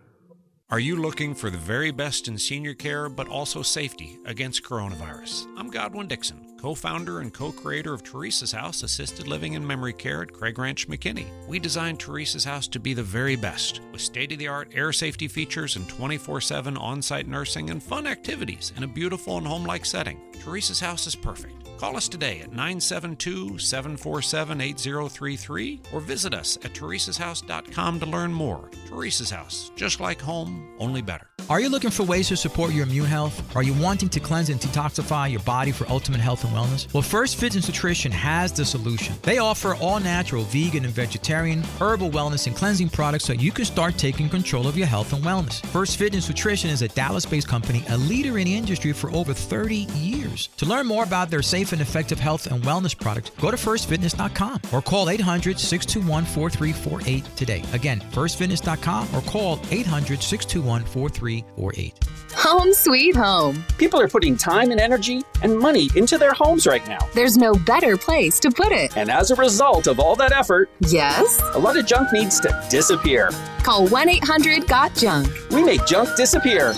[0.72, 5.46] Are you looking for the very best in senior care, but also safety against coronavirus?
[5.56, 9.94] I'm Godwin Dixon, co founder and co creator of Teresa's House Assisted Living and Memory
[9.94, 11.28] Care at Craig Ranch McKinney.
[11.48, 14.92] We designed Teresa's House to be the very best, with state of the art air
[14.92, 19.46] safety features and 24 7 on site nursing and fun activities in a beautiful and
[19.46, 20.20] home like setting.
[20.44, 21.65] Teresa's House is perfect.
[21.78, 28.70] Call us today at 972 747 8033 or visit us at teresashouse.com to learn more.
[28.88, 31.28] Teresa's House, just like home, only better.
[31.48, 33.56] Are you looking for ways to support your immune health?
[33.56, 36.92] Are you wanting to cleanse and detoxify your body for ultimate health and wellness?
[36.92, 39.14] Well, First Fitness Nutrition has the solution.
[39.22, 43.66] They offer all natural, vegan, and vegetarian, herbal wellness and cleansing products so you can
[43.66, 45.64] start taking control of your health and wellness.
[45.68, 49.34] First Fitness Nutrition is a Dallas based company, a leader in the industry for over
[49.34, 50.48] 30 years.
[50.58, 54.62] To learn more about their safe and effective health and wellness product, go to firstfitness.com
[54.72, 57.64] or call 800 621 4348 today.
[57.74, 61.94] Again, firstfitness.com or call 800 621 4348.
[62.38, 63.64] Home sweet home.
[63.78, 67.00] People are putting time and energy and money into their homes right now.
[67.14, 68.96] There's no better place to put it.
[68.98, 72.68] And as a result of all that effort, yes, a lot of junk needs to
[72.70, 73.30] disappear.
[73.64, 75.50] Call 1 800 GOT JUNK.
[75.52, 76.74] We make junk disappear.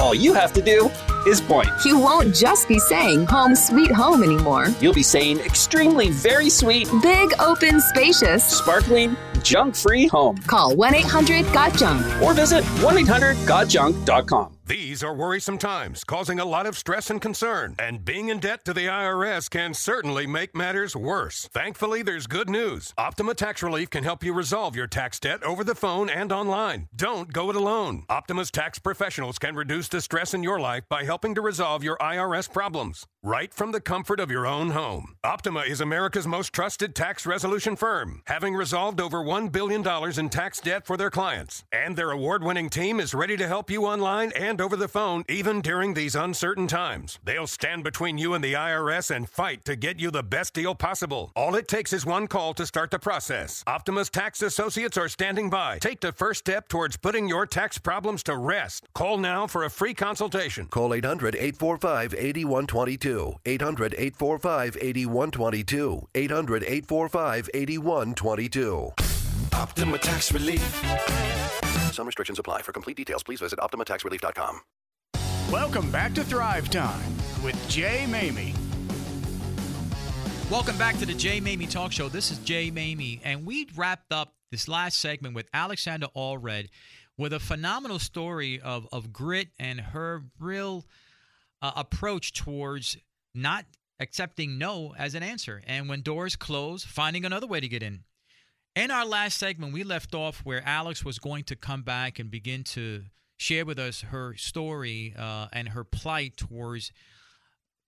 [0.00, 0.90] All you have to do
[1.26, 1.68] is point.
[1.84, 4.68] You won't just be saying home sweet home anymore.
[4.80, 10.38] You'll be saying extremely very sweet, big, open, spacious, sparkling, junk free home.
[10.38, 14.59] Call 1 800 GOT JUNK or visit 1 800 GOTJUNK.com.
[14.70, 18.64] These are worrisome times, causing a lot of stress and concern, and being in debt
[18.66, 21.48] to the IRS can certainly make matters worse.
[21.52, 22.94] Thankfully, there's good news.
[22.96, 26.88] Optima Tax Relief can help you resolve your tax debt over the phone and online.
[26.94, 28.04] Don't go it alone.
[28.08, 31.96] Optima's tax professionals can reduce the stress in your life by helping to resolve your
[31.98, 35.14] IRS problems right from the comfort of your own home.
[35.22, 39.86] Optima is America's most trusted tax resolution firm, having resolved over $1 billion
[40.18, 41.62] in tax debt for their clients.
[41.70, 45.24] And their award winning team is ready to help you online and over the phone,
[45.28, 47.18] even during these uncertain times.
[47.22, 50.74] They'll stand between you and the IRS and fight to get you the best deal
[50.74, 51.30] possible.
[51.36, 53.62] All it takes is one call to start the process.
[53.66, 55.78] Optima's tax associates are standing by.
[55.78, 58.88] Take the first step towards putting your tax problems to rest.
[58.94, 60.66] Call now for a free consultation.
[60.66, 63.09] Call 800 845 8122.
[63.44, 66.08] 800 845 8122.
[66.14, 68.92] 800 845 8122.
[69.52, 70.62] Optima Tax Relief.
[71.92, 72.62] Some restrictions apply.
[72.62, 74.60] For complete details, please visit OptimaTaxRelief.com.
[75.50, 78.54] Welcome back to Thrive Time with Jay Maymi.
[80.50, 82.08] Welcome back to the Jay Maymi Talk Show.
[82.08, 86.68] This is Jay Maymi, and we wrapped up this last segment with Alexandra Allred
[87.16, 90.84] with a phenomenal story of, of grit and her real
[91.62, 92.96] uh, approach towards
[93.34, 93.64] not
[93.98, 95.62] accepting no as an answer.
[95.66, 98.00] And when doors close, finding another way to get in.
[98.76, 102.30] In our last segment, we left off where Alex was going to come back and
[102.30, 103.02] begin to
[103.36, 106.92] share with us her story uh, and her plight towards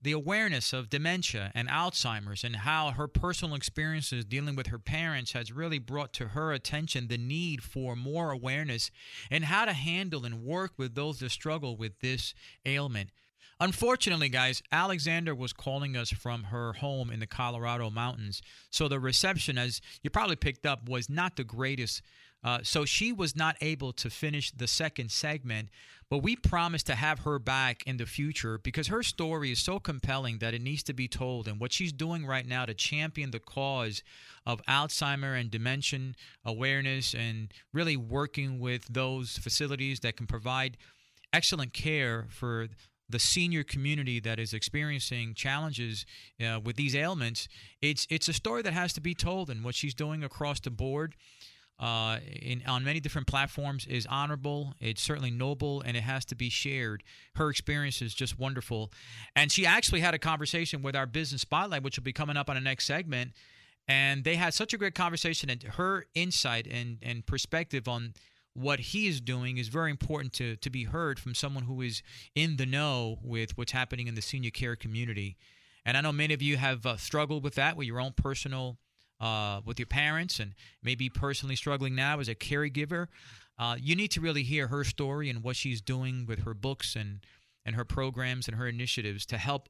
[0.03, 5.33] the awareness of dementia and Alzheimer's and how her personal experiences dealing with her parents
[5.33, 8.91] has really brought to her attention the need for more awareness
[9.31, 12.35] and how to handle and work with those that struggle with this
[12.67, 13.11] ailment.
[13.63, 18.43] Unfortunately, guys, Alexander was calling us from her home in the Colorado mountains.
[18.71, 22.03] So the reception, as you probably picked up, was not the greatest.
[22.43, 25.69] Uh, so she was not able to finish the second segment,
[26.11, 29.79] but we promised to have her back in the future because her story is so
[29.79, 31.47] compelling that it needs to be told.
[31.47, 34.03] And what she's doing right now to champion the cause
[34.45, 40.79] of Alzheimer and dementia awareness and really working with those facilities that can provide
[41.33, 42.67] excellent care for
[43.13, 46.05] the senior community that is experiencing challenges
[46.45, 47.49] uh, with these ailments,
[47.81, 50.71] it's it's a story that has to be told, and what she's doing across the
[50.71, 51.15] board.
[51.81, 54.75] Uh, in on many different platforms is honorable.
[54.81, 57.03] It's certainly noble, and it has to be shared.
[57.35, 58.93] Her experience is just wonderful,
[59.35, 62.49] and she actually had a conversation with our business spotlight, which will be coming up
[62.49, 63.33] on the next segment.
[63.89, 68.15] And they had such a great conversation, and her insight and and perspective on
[68.55, 72.03] what he is doing is very important to, to be heard from someone who is
[72.35, 75.37] in the know with what's happening in the senior care community.
[75.85, 78.79] And I know many of you have uh, struggled with that with your own personal,
[79.21, 83.09] uh, with your parents, and maybe personally struggling now as a caregiver.
[83.59, 86.95] Uh, you need to really hear her story and what she's doing with her books
[86.95, 87.21] and,
[87.65, 89.69] and her programs and her initiatives to help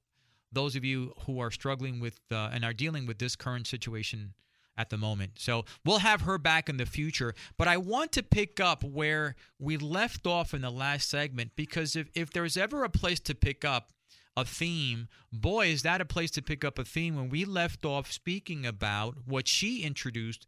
[0.50, 4.34] those of you who are struggling with uh, and are dealing with this current situation
[4.76, 5.32] at the moment.
[5.36, 7.34] So we'll have her back in the future.
[7.58, 11.96] But I want to pick up where we left off in the last segment because
[11.96, 13.92] if, if there's ever a place to pick up
[14.36, 17.84] a theme, boy, is that a place to pick up a theme when we left
[17.84, 20.46] off speaking about what she introduced,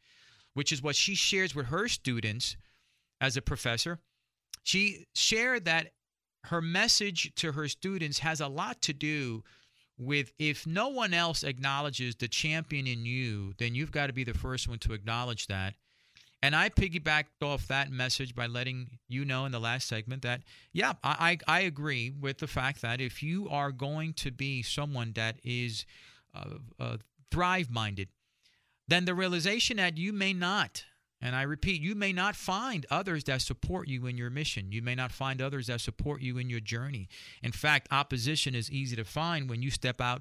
[0.54, 2.56] which is what she shares with her students
[3.20, 4.00] as a professor.
[4.62, 5.92] She shared that
[6.44, 9.42] her message to her students has a lot to do
[9.98, 14.24] with if no one else acknowledges the champion in you, then you've got to be
[14.24, 15.74] the first one to acknowledge that.
[16.42, 20.42] And I piggybacked off that message by letting you know in the last segment that,
[20.74, 24.62] yeah, I, I, I agree with the fact that if you are going to be
[24.62, 25.86] someone that is
[26.34, 26.96] uh, uh,
[27.30, 28.08] thrive minded,
[28.86, 30.84] then the realization that you may not
[31.24, 34.70] And I repeat, you may not find others that support you in your mission.
[34.70, 37.08] You may not find others that support you in your journey.
[37.42, 40.20] In fact, opposition is easy to find when you step out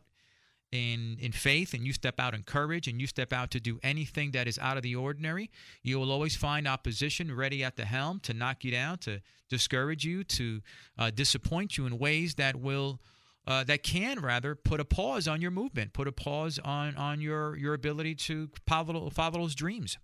[0.71, 3.79] in in faith and you step out in courage and you step out to do
[3.83, 5.51] anything that is out of the ordinary.
[5.83, 10.05] You will always find opposition ready at the helm to knock you down, to discourage
[10.05, 10.61] you, to
[10.97, 13.01] uh, disappoint you in ways that will
[13.45, 17.19] uh, that can rather put a pause on your movement, put a pause on on
[17.19, 19.97] your your ability to follow follow those dreams.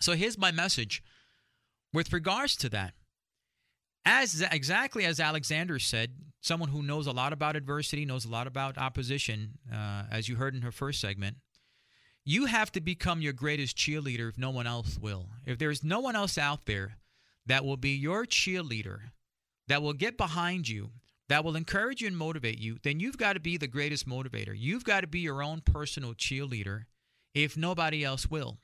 [0.00, 1.02] So here's my message
[1.92, 2.94] with regards to that.
[4.06, 8.46] As exactly as Alexander said, someone who knows a lot about adversity, knows a lot
[8.46, 11.36] about opposition, uh, as you heard in her first segment,
[12.24, 15.28] you have to become your greatest cheerleader if no one else will.
[15.46, 16.96] If there's no one else out there
[17.46, 18.98] that will be your cheerleader,
[19.68, 20.90] that will get behind you,
[21.28, 24.54] that will encourage you and motivate you, then you've got to be the greatest motivator.
[24.56, 26.84] You've got to be your own personal cheerleader
[27.34, 28.58] if nobody else will.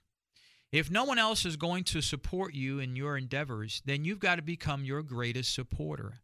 [0.76, 4.34] If no one else is going to support you in your endeavors, then you've got
[4.34, 6.20] to become your greatest supporter.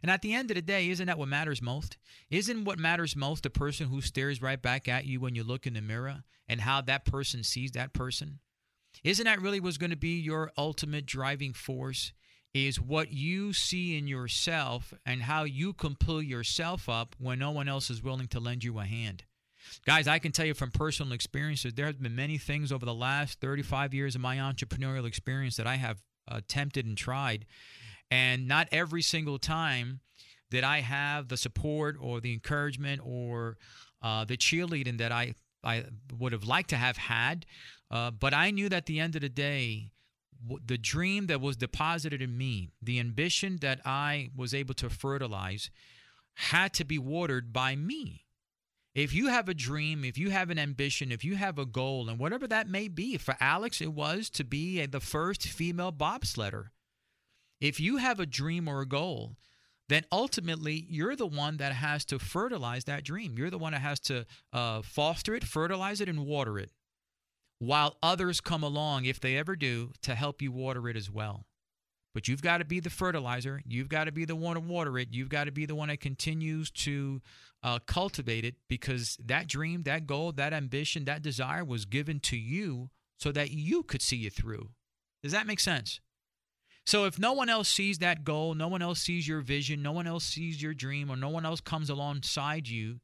[0.00, 1.98] And at the end of the day, isn't that what matters most?
[2.30, 5.66] Isn't what matters most the person who stares right back at you when you look
[5.66, 8.38] in the mirror and how that person sees that person?
[9.04, 12.14] Isn't that really what's going to be your ultimate driving force?
[12.54, 17.50] Is what you see in yourself and how you can pull yourself up when no
[17.50, 19.24] one else is willing to lend you a hand.
[19.86, 22.94] Guys, I can tell you from personal experiences, there have been many things over the
[22.94, 25.98] last 35 years of my entrepreneurial experience that I have
[26.28, 27.46] attempted and tried.
[28.10, 30.00] And not every single time
[30.50, 33.56] did I have the support or the encouragement or
[34.02, 35.84] uh, the cheerleading that I, I
[36.18, 37.46] would have liked to have had.
[37.90, 39.92] Uh, but I knew that at the end of the day,
[40.66, 45.70] the dream that was deposited in me, the ambition that I was able to fertilize,
[46.34, 48.24] had to be watered by me.
[48.94, 52.08] If you have a dream, if you have an ambition, if you have a goal,
[52.08, 55.92] and whatever that may be, for Alex, it was to be a, the first female
[55.92, 56.70] bobsledder.
[57.60, 59.36] If you have a dream or a goal,
[59.88, 63.36] then ultimately you're the one that has to fertilize that dream.
[63.36, 66.70] You're the one that has to uh, foster it, fertilize it, and water it,
[67.58, 71.44] while others come along, if they ever do, to help you water it as well.
[72.12, 73.62] But you've got to be the fertilizer.
[73.64, 75.08] You've got to be the one to water it.
[75.12, 77.20] You've got to be the one that continues to
[77.62, 82.36] uh, cultivate it because that dream, that goal, that ambition, that desire was given to
[82.36, 84.70] you so that you could see it through.
[85.22, 86.00] Does that make sense?
[86.86, 89.92] So if no one else sees that goal, no one else sees your vision, no
[89.92, 93.00] one else sees your dream, or no one else comes alongside you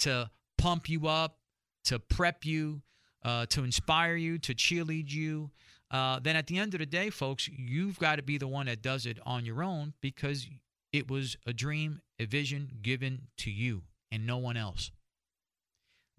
[0.00, 1.38] to pump you up,
[1.84, 2.82] to prep you,
[3.24, 5.50] uh, to inspire you, to cheerlead you,
[5.90, 8.66] uh, then at the end of the day, folks, you've got to be the one
[8.66, 10.48] that does it on your own because
[10.92, 14.90] it was a dream, a vision given to you and no one else.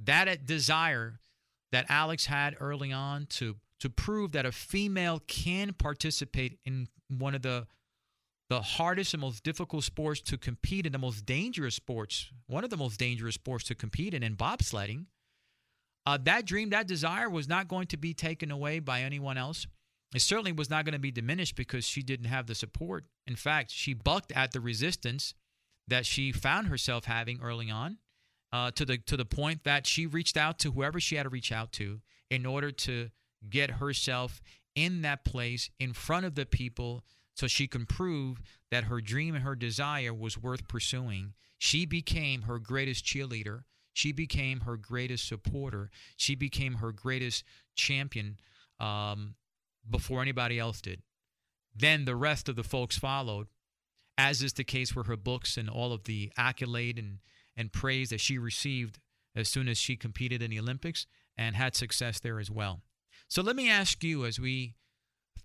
[0.03, 1.19] That desire
[1.71, 7.33] that Alex had early on to to prove that a female can participate in one
[7.33, 7.67] of the
[8.49, 12.69] the hardest and most difficult sports to compete in, the most dangerous sports, one of
[12.69, 15.05] the most dangerous sports to compete in, in bobsledding
[16.05, 19.67] uh, that dream, that desire was not going to be taken away by anyone else.
[20.13, 23.05] It certainly was not going to be diminished because she didn't have the support.
[23.27, 25.33] In fact, she bucked at the resistance
[25.87, 27.97] that she found herself having early on,
[28.51, 31.29] uh, to the to the point that she reached out to whoever she had to
[31.29, 33.09] reach out to in order to
[33.49, 34.41] get herself
[34.75, 37.03] in that place in front of the people
[37.35, 41.33] so she can prove that her dream and her desire was worth pursuing.
[41.57, 43.63] She became her greatest cheerleader.
[43.93, 45.89] She became her greatest supporter.
[46.15, 47.43] She became her greatest
[47.75, 48.37] champion
[48.79, 49.35] um,
[49.89, 51.01] before anybody else did.
[51.75, 53.47] Then the rest of the folks followed,
[54.17, 57.19] as is the case for her books and all of the accolade and,
[57.55, 58.99] and praise that she received
[59.35, 61.05] as soon as she competed in the Olympics
[61.37, 62.81] and had success there as well.
[63.27, 64.75] So let me ask you as we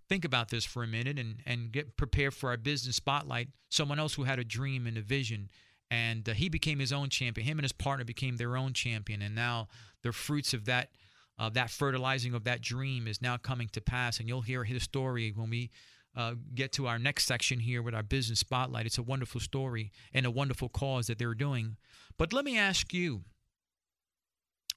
[0.09, 3.99] think about this for a minute and, and get prepared for our business spotlight, someone
[3.99, 5.49] else who had a dream and a vision
[5.91, 7.47] and uh, he became his own champion.
[7.47, 9.69] Him and his partner became their own champion, and now
[10.03, 10.91] the fruits of that
[11.39, 14.19] uh, that fertilizing of that dream is now coming to pass.
[14.19, 15.71] And you'll hear his story when we
[16.17, 18.87] uh, get to our next section here with our business spotlight.
[18.87, 21.77] It's a wonderful story and a wonderful cause that they're doing.
[22.17, 23.25] But let me ask you,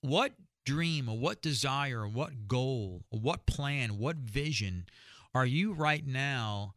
[0.01, 0.33] what
[0.65, 4.85] dream or what desire or what goal or what plan, what vision
[5.33, 6.73] are you right now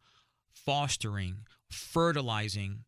[0.53, 2.85] fostering, fertilizing?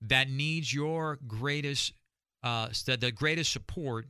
[0.00, 1.92] That needs your greatest
[2.42, 2.68] uh,
[3.00, 4.06] the greatest support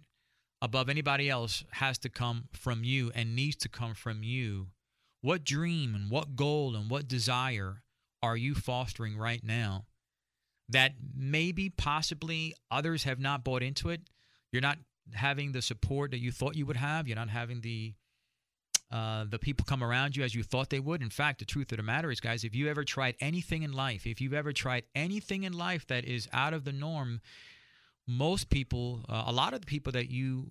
[0.60, 4.68] above anybody else has to come from you and needs to come from you.
[5.20, 7.82] What dream and what goal and what desire
[8.22, 9.86] are you fostering right now
[10.68, 14.02] that maybe possibly others have not bought into it?
[14.52, 14.78] You're not
[15.14, 17.08] having the support that you thought you would have.
[17.08, 17.94] You're not having the
[18.90, 21.02] uh, the people come around you as you thought they would.
[21.02, 23.72] In fact, the truth of the matter is, guys, if you ever tried anything in
[23.72, 27.20] life, if you've ever tried anything in life that is out of the norm,
[28.06, 30.50] most people, uh, a lot of the people that you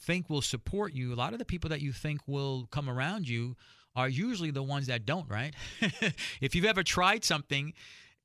[0.00, 3.28] think will support you, a lot of the people that you think will come around
[3.28, 3.56] you
[3.94, 5.54] are usually the ones that don't, right?
[6.40, 7.72] if you've ever tried something,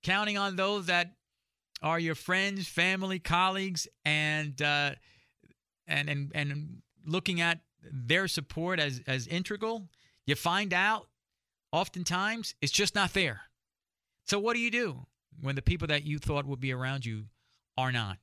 [0.01, 1.11] counting on those that
[1.83, 4.91] are your friends, family, colleagues, and uh,
[5.85, 7.59] and and and looking at
[7.91, 9.87] their support as as integral,
[10.25, 11.07] you find out
[11.71, 13.41] oftentimes it's just not there.
[14.23, 15.05] So what do you do
[15.41, 17.25] when the people that you thought would be around you
[17.77, 18.17] are not?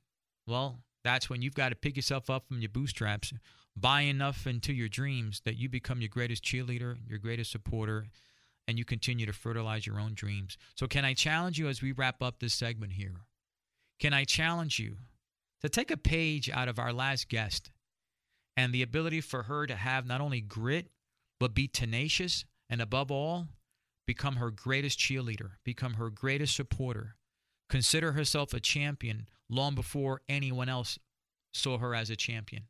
[0.47, 3.33] Well, that's when you've got to pick yourself up from your bootstraps,
[3.75, 8.07] buy enough into your dreams that you become your greatest cheerleader, your greatest supporter,
[8.67, 10.57] and you continue to fertilize your own dreams.
[10.75, 13.21] So, can I challenge you as we wrap up this segment here?
[13.99, 14.97] Can I challenge you
[15.61, 17.71] to take a page out of our last guest
[18.57, 20.87] and the ability for her to have not only grit,
[21.39, 23.47] but be tenacious and above all,
[24.05, 27.15] become her greatest cheerleader, become her greatest supporter,
[27.69, 30.99] consider herself a champion long before anyone else
[31.53, 32.63] saw her as a champion.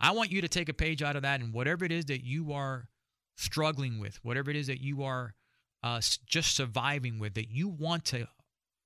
[0.00, 2.24] I want you to take a page out of that and whatever it is that
[2.24, 2.88] you are
[3.36, 5.34] struggling with, whatever it is that you are
[5.82, 8.26] uh, just surviving with, that you want to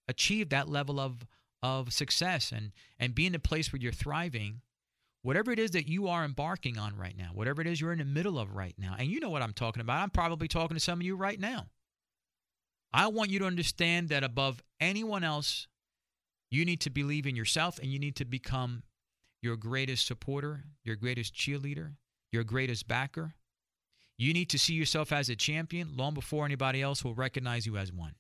[0.09, 1.27] achieve that level of
[1.63, 4.61] of success and and be in a place where you're thriving
[5.27, 7.99] whatever it is that you are embarking on right now whatever it is you're in
[7.99, 10.77] the middle of right now and you know what i'm talking about i'm probably talking
[10.77, 11.67] to some of you right now.
[12.93, 15.67] I want you to understand that above anyone else
[16.51, 18.85] you need to believe in yourself and you need to become
[19.43, 21.93] your greatest supporter your greatest cheerleader
[22.33, 23.35] your greatest backer.
[24.19, 27.77] You need to see yourself as a champion long before anybody else will recognize you
[27.77, 28.15] as one.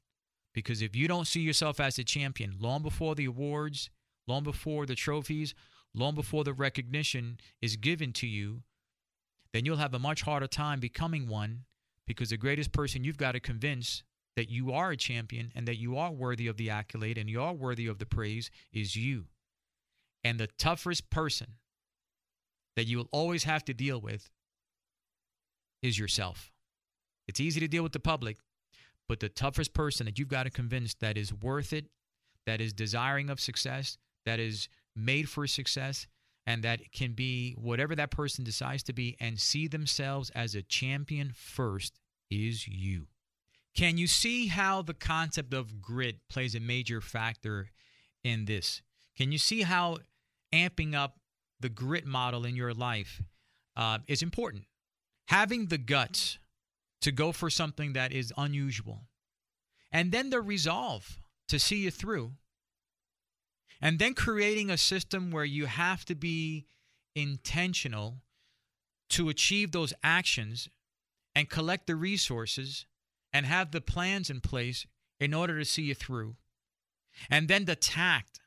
[0.55, 3.91] Because if you don't see yourself as a champion long before the awards,
[4.27, 5.55] long before the trophies,
[5.97, 8.63] long before the recognition is given to you,
[9.53, 11.65] then you'll have a much harder time becoming one
[12.07, 14.03] because the greatest person you've got to convince
[14.37, 17.41] that you are a champion and that you are worthy of the accolade and you
[17.41, 19.25] are worthy of the praise is you.
[20.23, 21.55] And the toughest person
[22.77, 24.29] that you will always have to deal with
[25.83, 26.53] is yourself.
[27.27, 28.37] It's easy to deal with the public,
[29.09, 31.87] but the toughest person that you've got to convince that is worth it,
[32.45, 36.07] that is desiring of success, that is made for success,
[36.47, 40.63] and that can be whatever that person decides to be and see themselves as a
[40.63, 41.99] champion first
[42.31, 43.07] is you.
[43.75, 47.69] Can you see how the concept of grit plays a major factor
[48.25, 48.81] in this?
[49.17, 49.99] Can you see how
[50.53, 51.19] amping up
[51.61, 53.23] the grit model in your life
[53.77, 54.65] uh, is important?
[55.27, 56.39] Having the guts
[57.03, 59.03] to go for something that is unusual.
[59.93, 62.33] And then the resolve to see you through.
[63.81, 66.67] And then creating a system where you have to be
[67.15, 68.19] intentional
[69.11, 70.69] to achieve those actions
[71.35, 72.87] and collect the resources
[73.33, 74.87] and have the plans in place
[75.21, 76.37] in order to see you through.
[77.31, 78.41] And then the tact,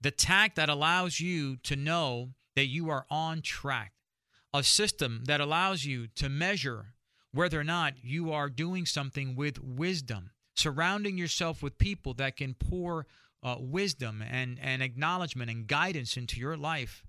[0.00, 3.92] the tact that allows you to know that you are on track,
[4.54, 6.94] a system that allows you to measure
[7.32, 12.54] whether or not you are doing something with wisdom, surrounding yourself with people that can
[12.54, 13.06] pour
[13.42, 17.04] uh, wisdom and, and acknowledgement and guidance into your life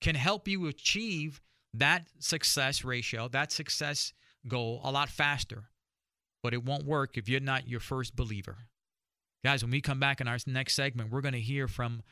[0.00, 1.40] can help you achieve
[1.72, 4.12] that success ratio, that success
[4.46, 5.64] goal a lot faster.
[6.42, 8.56] But it won't work if you're not your first believer.
[9.44, 12.02] Guys, when we come back in our next segment, we're going to hear from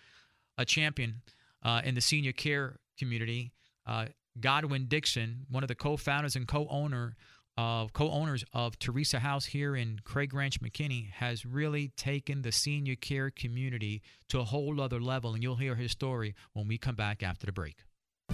[0.58, 1.22] a champion
[1.62, 3.52] uh, in the senior care community,
[3.86, 4.06] uh,
[4.40, 7.16] Godwin Dixon, one of the co founders and co owner
[7.56, 12.96] of co-owners of Teresa House here in Craig Ranch McKinney has really taken the senior
[12.96, 16.94] care community to a whole other level and you'll hear his story when we come
[16.94, 17.76] back after the break.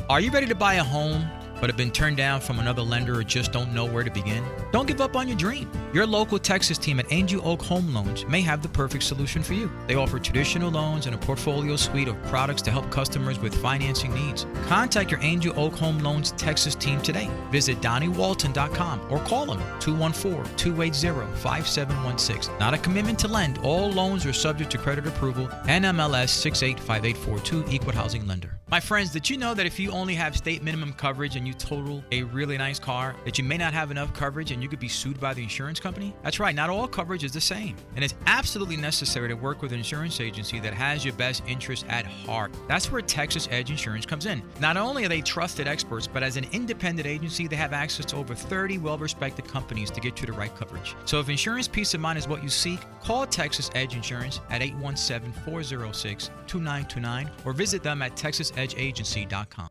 [0.08, 1.28] Are you ready to buy a home
[1.60, 4.44] but have been turned down from another lender or just don't know where to begin?
[4.72, 5.68] Don't give up on your dream.
[5.92, 9.54] Your local Texas team at Angel Oak Home Loans may have the perfect solution for
[9.54, 9.70] you.
[9.86, 14.14] They offer traditional loans and a portfolio suite of products to help customers with financing
[14.14, 14.46] needs.
[14.66, 17.28] Contact your Angel Oak Home Loans Texas team today.
[17.50, 22.58] Visit DonnieWalton.com or call them 214-280-5716.
[22.60, 23.58] Not a commitment to lend.
[23.58, 25.48] All loans are subject to credit approval.
[25.66, 28.54] NMLS 685842 Equal Housing Lender.
[28.70, 31.54] My friends, did you know that if you only have state minimum coverage and you
[31.54, 34.78] total a really nice car, that you may not have enough coverage and you could
[34.78, 36.14] be sued by the insurance company?
[36.22, 37.76] That's right, not all coverage is the same.
[37.94, 41.86] And it's absolutely necessary to work with an insurance agency that has your best interest
[41.88, 42.52] at heart.
[42.66, 44.42] That's where Texas Edge Insurance comes in.
[44.60, 48.16] Not only are they trusted experts, but as an independent agency, they have access to
[48.16, 50.94] over 30 well respected companies to get you the right coverage.
[51.04, 54.62] So if insurance peace of mind is what you seek, call Texas Edge Insurance at
[54.62, 59.68] 817 406 2929 or visit them at texasedgeagency.com.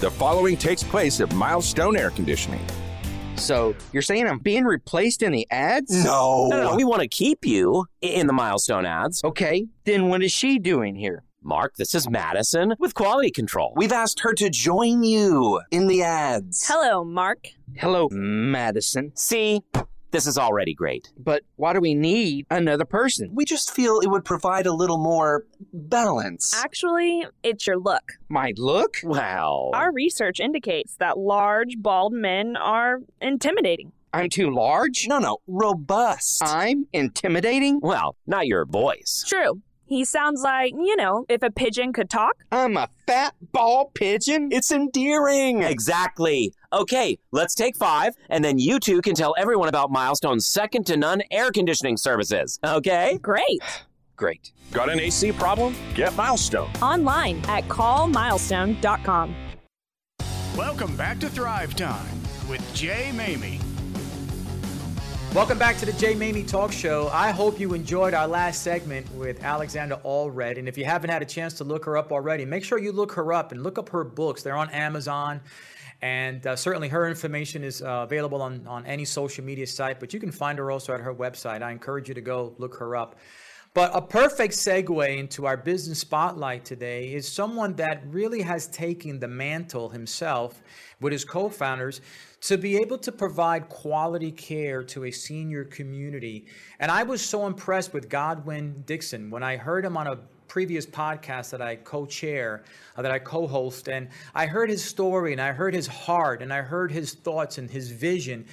[0.00, 2.64] The following takes place at Milestone Air Conditioning.
[3.34, 6.04] So you're saying I'm being replaced in the ads?
[6.04, 6.46] No.
[6.48, 9.24] no, no, we want to keep you in the milestone ads.
[9.24, 11.24] Okay, then what is she doing here?
[11.42, 13.72] Mark, this is Madison with quality control.
[13.74, 16.68] We've asked her to join you in the ads.
[16.68, 17.48] Hello, Mark.
[17.76, 19.10] Hello, Madison.
[19.16, 19.62] See?
[20.10, 21.12] This is already great.
[21.18, 23.30] But why do we need another person?
[23.34, 26.54] We just feel it would provide a little more balance.
[26.54, 28.12] Actually, it's your look.
[28.28, 28.96] My look?
[29.02, 29.70] Wow.
[29.74, 33.92] Our research indicates that large, bald men are intimidating.
[34.14, 35.06] I'm too large?
[35.06, 36.42] No, no, robust.
[36.42, 37.80] I'm intimidating?
[37.82, 39.24] Well, not your voice.
[39.26, 39.60] True.
[39.84, 42.36] He sounds like, you know, if a pigeon could talk.
[42.52, 44.50] I'm a fat bald pigeon.
[44.52, 45.62] It's endearing.
[45.62, 46.52] Exactly.
[46.70, 50.98] Okay, let's take five, and then you two can tell everyone about Milestone's second to
[50.98, 52.58] none air conditioning services.
[52.62, 53.18] Okay?
[53.22, 53.62] Great.
[54.16, 54.52] Great.
[54.70, 55.74] Got an AC problem?
[55.94, 56.68] Get Milestone.
[56.82, 59.34] Online at callmilestone.com.
[60.58, 63.62] Welcome back to Thrive Time with Jay Maymi.
[65.34, 67.08] Welcome back to the Jay Maymi Talk Show.
[67.08, 70.58] I hope you enjoyed our last segment with Alexandra Allred.
[70.58, 72.92] And if you haven't had a chance to look her up already, make sure you
[72.92, 74.42] look her up and look up her books.
[74.42, 75.40] They're on Amazon.
[76.00, 80.14] And uh, certainly her information is uh, available on, on any social media site, but
[80.14, 81.62] you can find her also at her website.
[81.62, 83.16] I encourage you to go look her up.
[83.74, 89.20] But a perfect segue into our business spotlight today is someone that really has taken
[89.20, 90.62] the mantle himself
[91.00, 92.00] with his co founders
[92.40, 96.46] to be able to provide quality care to a senior community.
[96.80, 100.18] And I was so impressed with Godwin Dixon when I heard him on a
[100.48, 102.64] previous podcast that I co-chair,
[102.96, 106.52] uh, that I co-host, and I heard his story and I heard his heart and
[106.52, 108.46] I heard his thoughts and his vision.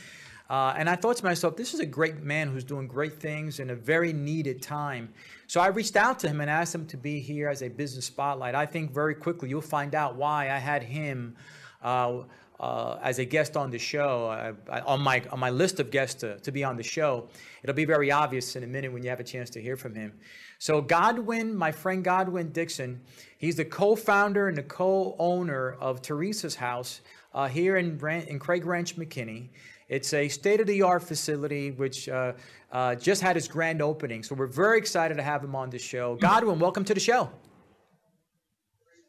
[0.48, 3.60] Uh, and I thought to myself, this is a great man who's doing great things
[3.60, 5.10] in a very needed time.
[5.48, 8.06] So I reached out to him and asked him to be here as a business
[8.06, 8.54] spotlight.
[8.54, 11.36] I think very quickly you'll find out why I had him
[11.82, 12.24] uh,
[12.60, 14.30] uh, as a guest on the show,
[14.70, 17.28] uh, on my on my list of guests to, to be on the show.
[17.64, 19.96] It'll be very obvious in a minute when you have a chance to hear from
[19.96, 20.14] him.
[20.60, 23.02] So Godwin, my friend Godwin Dixon,
[23.38, 27.02] he's the co-founder and the co-owner of Teresa's House
[27.34, 29.50] uh, here in in Craig Ranch, McKinney.
[29.88, 32.34] It's a state-of-the-art facility which uh,
[32.72, 34.24] uh, just had its grand opening.
[34.24, 36.16] So we're very excited to have him on the show.
[36.16, 37.30] Godwin, welcome to the show.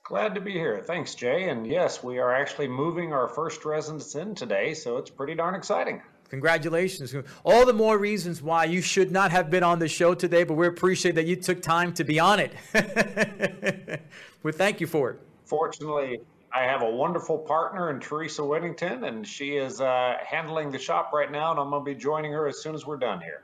[0.08, 0.80] Glad to be here.
[0.86, 1.48] Thanks, Jay.
[1.48, 5.56] And yes, we are actually moving our first residence in today, so it's pretty darn
[5.56, 6.00] exciting.
[6.28, 7.12] Congratulations.
[7.44, 10.54] All the more reasons why you should not have been on the show today, but
[10.54, 12.52] we appreciate that you took time to be on it.
[14.44, 15.20] we thank you for it.
[15.44, 16.20] Fortunately,
[16.54, 21.10] I have a wonderful partner in Teresa Whittington, and she is uh, handling the shop
[21.12, 23.42] right now, and I'm going to be joining her as soon as we're done here.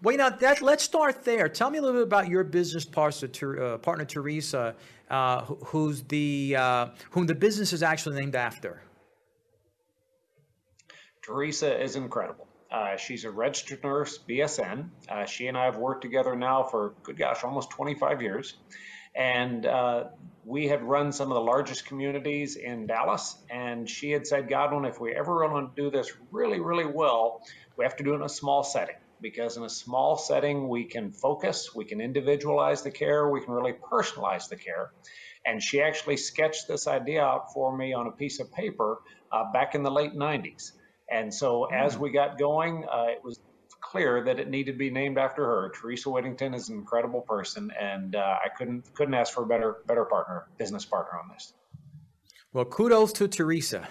[0.00, 1.48] Well, you know, that, let's start there.
[1.48, 4.76] Tell me a little bit about your business partner, uh, partner Teresa,
[5.10, 8.80] uh, who's the uh, whom the business is actually named after.
[11.22, 12.46] Teresa is incredible.
[12.70, 14.88] Uh, she's a registered nurse, BSN.
[15.08, 18.54] Uh, she and I have worked together now for, good gosh, almost 25 years.
[19.16, 20.04] And uh,
[20.44, 23.36] we had run some of the largest communities in Dallas.
[23.50, 27.42] And she had said, Godwin, if we ever want to do this really, really well,
[27.76, 30.84] we have to do it in a small setting because in a small setting we
[30.84, 34.92] can focus, we can individualize the care, we can really personalize the care.
[35.46, 38.98] And she actually sketched this idea out for me on a piece of paper
[39.32, 40.72] uh, back in the late 90s.
[41.10, 41.72] And so mm.
[41.72, 43.40] as we got going, uh, it was
[43.80, 45.72] clear that it needed to be named after her.
[45.74, 49.76] Teresa Whittington is an incredible person, and uh, I couldn't couldn't ask for a better
[49.86, 51.54] better partner, business partner on this.
[52.52, 53.88] Well, kudos to Teresa.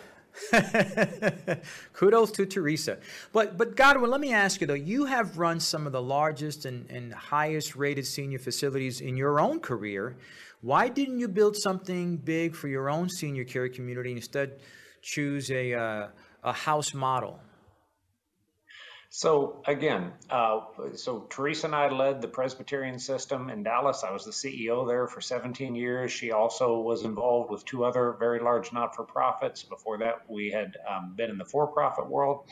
[1.93, 2.97] Kudos to Teresa.
[3.33, 6.65] But but Godwin, let me ask you though, you have run some of the largest
[6.65, 10.15] and, and highest rated senior facilities in your own career.
[10.61, 14.59] Why didn't you build something big for your own senior care community instead
[15.01, 16.07] choose a uh,
[16.43, 17.39] a house model?
[19.09, 20.59] So again, uh,
[20.95, 24.03] so Teresa and I led the Presbyterian system in Dallas.
[24.03, 26.11] I was the CEO there for 17 years.
[26.11, 29.63] She also was involved with two other very large not-for-profits.
[29.63, 32.49] Before that, we had um, been in the for-profit world.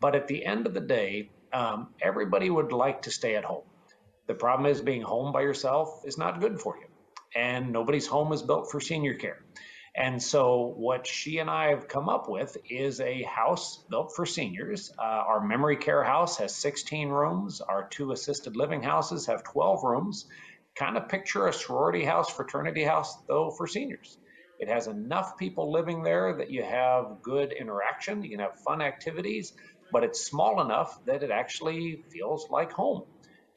[0.00, 3.64] But at the end of the day, um, everybody would like to stay at home.
[4.28, 6.86] The problem is being home by yourself is not good for you,
[7.34, 9.38] and nobody's home is built for senior care.
[9.98, 14.24] And so, what she and I have come up with is a house built for
[14.24, 14.92] seniors.
[14.96, 17.60] Uh, our memory care house has 16 rooms.
[17.60, 20.26] Our two assisted living houses have 12 rooms.
[20.76, 24.16] Kind of picture a sorority house, fraternity house, though, for seniors.
[24.60, 28.80] It has enough people living there that you have good interaction, you can have fun
[28.80, 29.52] activities,
[29.92, 33.02] but it's small enough that it actually feels like home.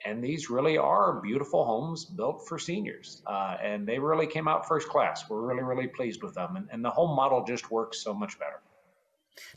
[0.06, 3.22] And these really are beautiful homes built for seniors.
[3.26, 5.30] Uh, and they really came out first class.
[5.30, 6.56] We're really, really pleased with them.
[6.56, 8.62] And, and the whole model just works so much better.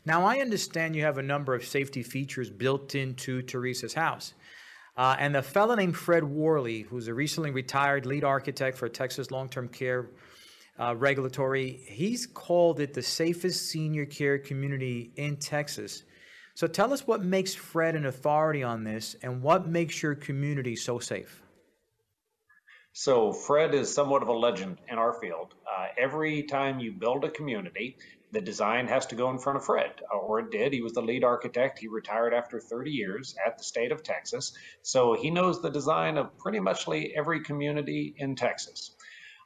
[0.05, 4.33] Now, I understand you have a number of safety features built into Teresa's house.
[4.97, 9.29] Uh, and the fellow named Fred Worley, who's a recently retired lead architect for Texas
[9.29, 10.09] long term care
[10.79, 16.03] uh, regulatory, he's called it the safest senior care community in Texas.
[16.55, 20.77] So tell us what makes Fred an authority on this and what makes your community
[20.77, 21.43] so safe.
[22.93, 25.53] So, Fred is somewhat of a legend in our field.
[25.69, 27.97] Uh, every time you build a community,
[28.31, 30.71] the design has to go in front of Fred, or it did.
[30.71, 31.77] He was the lead architect.
[31.77, 34.53] He retired after 30 years at the state of Texas.
[34.81, 38.91] So, he knows the design of pretty much every community in Texas.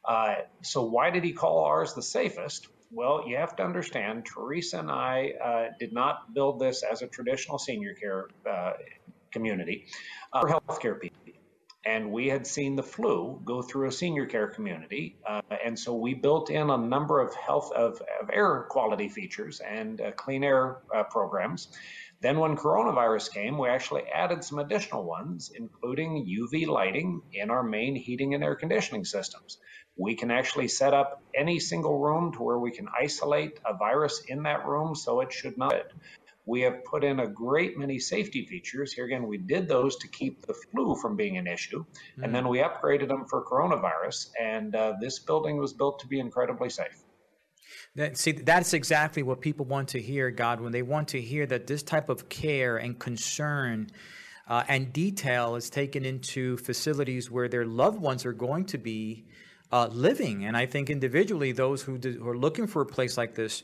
[0.06, 2.68] Uh, so, why did he call ours the safest?
[2.92, 7.08] Well, you have to understand, Teresa and I uh, did not build this as a
[7.08, 8.74] traditional senior care uh,
[9.32, 9.86] community
[10.34, 11.18] uh, for healthcare people.
[11.86, 15.18] And we had seen the flu go through a senior care community.
[15.26, 19.62] Uh, and so we built in a number of health of, of air quality features
[19.62, 21.70] and uh, clean air uh, programs.
[22.22, 27.64] Then, when coronavirus came, we actually added some additional ones, including UV lighting in our
[27.64, 29.58] main heating and air conditioning systems.
[29.96, 34.22] We can actually set up any single room to where we can isolate a virus
[34.28, 35.84] in that room so it should not.
[36.46, 38.92] We have put in a great many safety features.
[38.92, 41.86] Here again, we did those to keep the flu from being an issue,
[42.18, 42.24] mm.
[42.24, 44.32] and then we upgraded them for coronavirus.
[44.42, 47.04] And uh, this building was built to be incredibly safe.
[47.96, 51.68] That, see, that's exactly what people want to hear, Godwin They want to hear that
[51.68, 53.90] this type of care and concern
[54.48, 59.26] uh, and detail is taken into facilities where their loved ones are going to be
[59.72, 60.46] uh, living.
[60.46, 63.64] And I think individually, those who, do, who, are looking for a place like this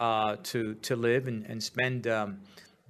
[0.00, 2.40] uh, to to live and and spend um,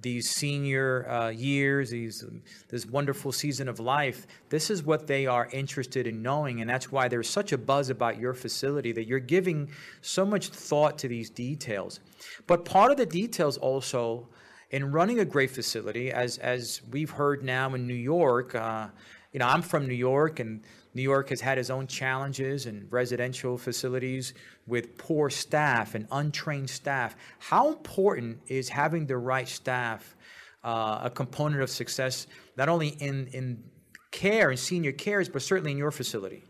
[0.05, 2.23] these senior uh, years, these
[2.69, 6.91] this wonderful season of life, this is what they are interested in knowing, and that's
[6.91, 9.67] why there's such a buzz about your facility that you're giving
[10.01, 12.01] so much thought to these details.
[12.45, 14.27] But part of the details also
[14.69, 18.53] in running a great facility, as as we've heard now in New York.
[18.53, 18.89] Uh,
[19.33, 20.61] you know, I'm from New York, and
[20.93, 24.33] New York has had its own challenges and residential facilities
[24.67, 27.15] with poor staff and untrained staff.
[27.39, 30.15] How important is having the right staff
[30.63, 33.63] uh, a component of success, not only in, in
[34.11, 36.43] care and senior cares, but certainly in your facility?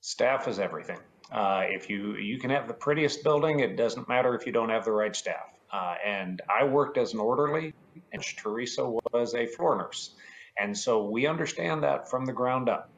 [0.00, 0.98] Staff is everything.
[1.30, 4.70] Uh, if you you can have the prettiest building, it doesn't matter if you don't
[4.70, 5.58] have the right staff.
[5.70, 7.74] Uh, and I worked as an orderly,
[8.12, 10.14] and Teresa was a floor nurse.
[10.58, 12.90] And so we understand that from the ground up.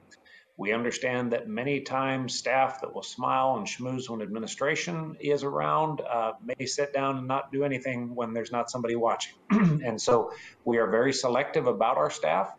[0.61, 6.03] We understand that many times staff that will smile and schmooze when administration is around
[6.03, 9.33] uh, may sit down and not do anything when there's not somebody watching.
[9.51, 10.33] and so
[10.67, 12.53] we are very selective about our staff.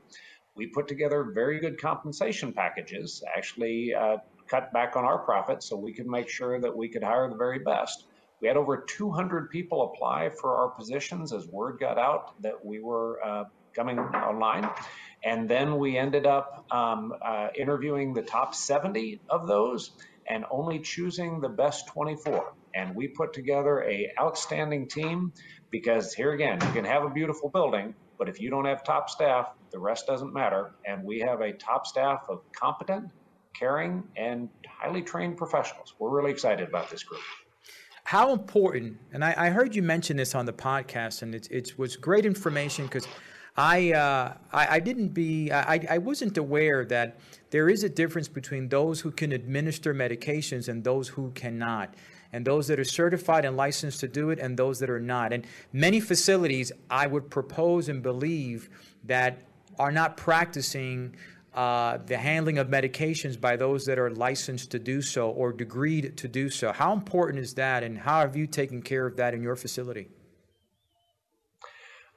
[0.55, 5.77] We put together very good compensation packages, actually uh, cut back on our profits so
[5.77, 8.07] we could make sure that we could hire the very best.
[8.41, 12.79] We had over 200 people apply for our positions as word got out that we
[12.79, 13.43] were uh,
[13.73, 14.69] coming online.
[15.23, 19.91] And then we ended up um, uh, interviewing the top 70 of those
[20.27, 22.53] and only choosing the best 24.
[22.73, 25.33] And we put together a outstanding team
[25.69, 29.09] because here again, you can have a beautiful building, but if you don't have top
[29.09, 30.75] staff, the rest doesn't matter.
[30.85, 33.11] And we have a top staff of competent,
[33.53, 35.93] caring, and highly trained professionals.
[35.99, 37.21] We're really excited about this group
[38.03, 41.77] how important and I, I, heard you mention this on the podcast and it, it
[41.77, 43.07] was great information because
[43.57, 47.17] I, uh, I, I didn't be I, I wasn't aware that
[47.49, 51.93] there is a difference between those who can administer medications and those who cannot
[52.33, 55.33] and those that are certified and licensed to do it and those that are not.
[55.33, 58.69] And many facilities i would propose and believe
[59.03, 59.39] that
[59.77, 61.15] are not practicing
[61.53, 66.15] uh, the handling of medications by those that are licensed to do so or degreed
[66.15, 66.71] to do so.
[66.71, 70.07] How important is that and how have you taken care of that in your facility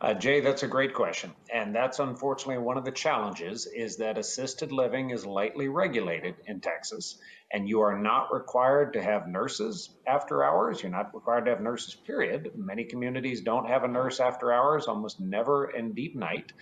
[0.01, 1.33] uh, Jay, that's a great question.
[1.53, 6.61] And that's unfortunately one of the challenges is that assisted living is lightly regulated in
[6.61, 7.19] Texas,
[7.53, 10.83] and you are not required to have nurses after hours.
[10.83, 12.53] You're not required to have nurses, period.
[12.57, 16.53] Many communities don't have a nurse after hours, almost never in deep night.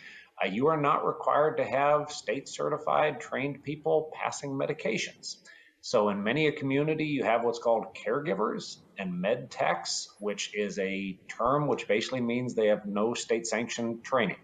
[0.42, 5.36] Uh, you are not required to have state certified trained people passing medications.
[5.80, 10.78] So in many a community, you have what's called caregivers and med techs, which is
[10.78, 14.36] a term which basically means they have no state sanctioned training.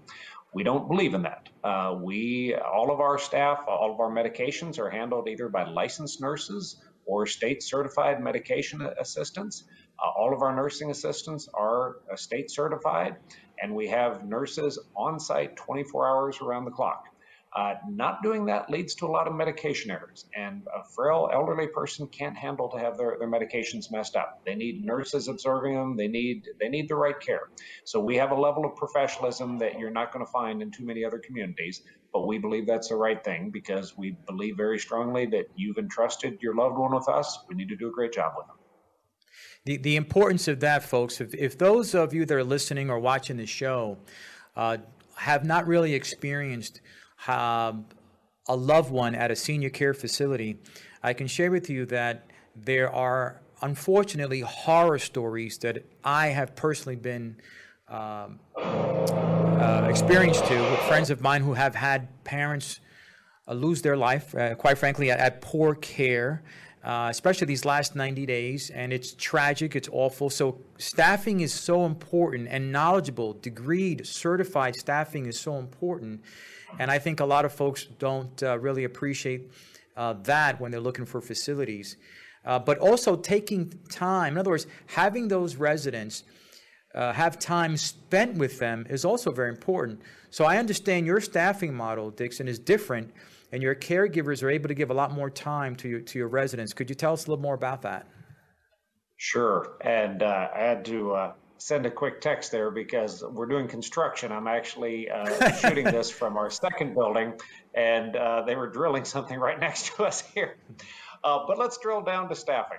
[0.53, 1.49] We don't believe in that.
[1.63, 6.21] Uh, we, all of our staff, all of our medications are handled either by licensed
[6.21, 9.65] nurses or state certified medication assistants.
[9.99, 13.17] Uh, all of our nursing assistants are uh, state certified.
[13.61, 17.07] and we have nurses on site 24 hours around the clock.
[17.59, 21.67] Uh, not doing that leads to a lot of medication errors, and a frail elderly
[21.67, 24.41] person can't handle to have their, their medications messed up.
[24.47, 25.97] They need nurses observing them.
[25.97, 27.49] They need they need the right care.
[27.83, 30.85] So we have a level of professionalism that you're not going to find in too
[30.85, 31.83] many other communities.
[32.13, 36.39] But we believe that's the right thing because we believe very strongly that you've entrusted
[36.41, 37.41] your loved one with us.
[37.49, 38.57] We need to do a great job with them.
[39.65, 43.01] The, the importance of that, folks, if, if those of you that are listening or
[43.01, 43.99] watching the show
[44.55, 44.77] uh,
[45.17, 46.81] have not really experienced
[47.27, 47.87] um,
[48.49, 50.59] a loved one at a senior care facility,
[51.03, 56.97] I can share with you that there are unfortunately horror stories that I have personally
[56.97, 57.37] been
[57.89, 62.81] um, uh, experienced to with friends of mine who have had parents
[63.47, 66.43] uh, lose their life, uh, quite frankly, at, at poor care.
[66.85, 70.31] Uh, especially these last 90 days, and it's tragic, it's awful.
[70.31, 76.23] So, staffing is so important, and knowledgeable, degreed, certified staffing is so important.
[76.79, 79.51] And I think a lot of folks don't uh, really appreciate
[79.97, 81.97] uh, that when they're looking for facilities.
[82.45, 86.25] Uh, but also taking time, in other words, having those residents
[86.95, 90.01] uh, have time spent with them is also very important.
[90.31, 93.13] So I understand your staffing model, Dixon, is different,
[93.53, 96.29] and your caregivers are able to give a lot more time to your, to your
[96.29, 96.73] residents.
[96.73, 98.07] Could you tell us a little more about that?
[99.17, 99.77] Sure.
[99.83, 104.33] And uh, I had to uh, send a quick text there because we're doing construction.
[104.33, 107.35] I'm actually uh, shooting this from our second building,
[107.75, 110.57] and uh, they were drilling something right next to us here.
[111.23, 112.79] Uh, but let's drill down to staffing.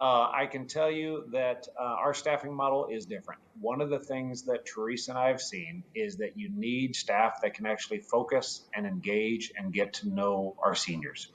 [0.00, 3.40] Uh, I can tell you that uh, our staffing model is different.
[3.60, 7.40] One of the things that Teresa and I have seen is that you need staff
[7.42, 11.28] that can actually focus and engage and get to know our seniors.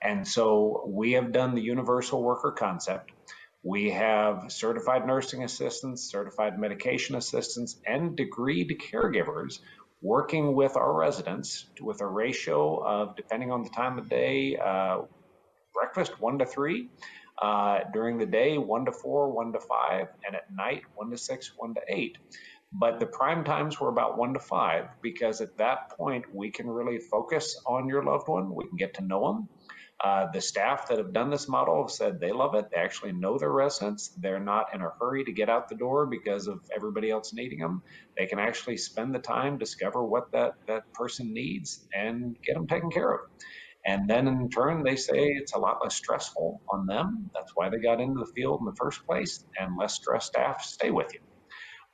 [0.00, 3.10] And so we have done the universal worker concept
[3.62, 9.60] we have certified nursing assistants, certified medication assistants, and degreed caregivers
[10.00, 15.02] working with our residents with a ratio of, depending on the time of day, uh,
[15.72, 16.88] breakfast one to three,
[17.40, 21.16] uh, during the day one to four, one to five, and at night one to
[21.16, 22.18] six, one to eight.
[22.72, 26.68] But the prime times were about one to five because at that point we can
[26.68, 28.54] really focus on your loved one.
[28.54, 29.48] We can get to know them.
[30.04, 32.66] Uh, the staff that have done this model have said they love it.
[32.74, 34.12] They actually know their residents.
[34.18, 37.60] They're not in a hurry to get out the door because of everybody else needing
[37.60, 37.82] them.
[38.18, 42.66] They can actually spend the time, discover what that, that person needs, and get them
[42.68, 43.20] taken care of.
[43.86, 47.30] And then in turn, they say it's a lot less stressful on them.
[47.34, 50.62] That's why they got into the field in the first place, and less stressed staff
[50.62, 51.20] stay with you.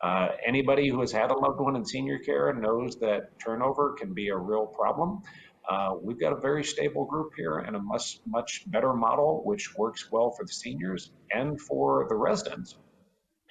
[0.03, 4.15] Uh, anybody who has had a loved one in senior care knows that turnover can
[4.15, 5.21] be a real problem.
[5.69, 9.75] Uh, we've got a very stable group here and a much, much better model, which
[9.77, 12.77] works well for the seniors and for the residents.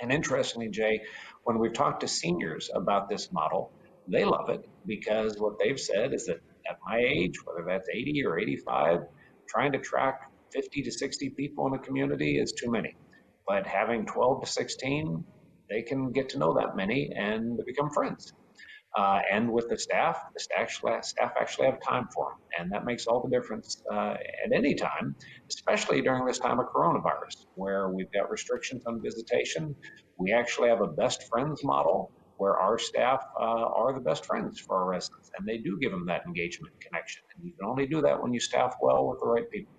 [0.01, 1.01] And interestingly, Jay,
[1.43, 3.71] when we've talked to seniors about this model,
[4.07, 6.37] they love it because what they've said is that
[6.69, 9.01] at my age, whether that's 80 or 85,
[9.47, 12.95] trying to track 50 to 60 people in a community is too many.
[13.47, 15.23] But having 12 to 16,
[15.69, 18.33] they can get to know that many and become friends
[18.95, 22.39] uh, and with the staff, the staff, actually have time for them.
[22.59, 24.15] And that makes all the difference uh,
[24.45, 25.15] at any time,
[25.49, 29.75] especially during this time of coronavirus, where we've got restrictions on visitation.
[30.17, 34.59] We actually have a best friends model where our staff uh, are the best friends
[34.59, 37.23] for our residents, and they do give them that engagement connection.
[37.35, 39.73] And you can only do that when you staff well with the right people.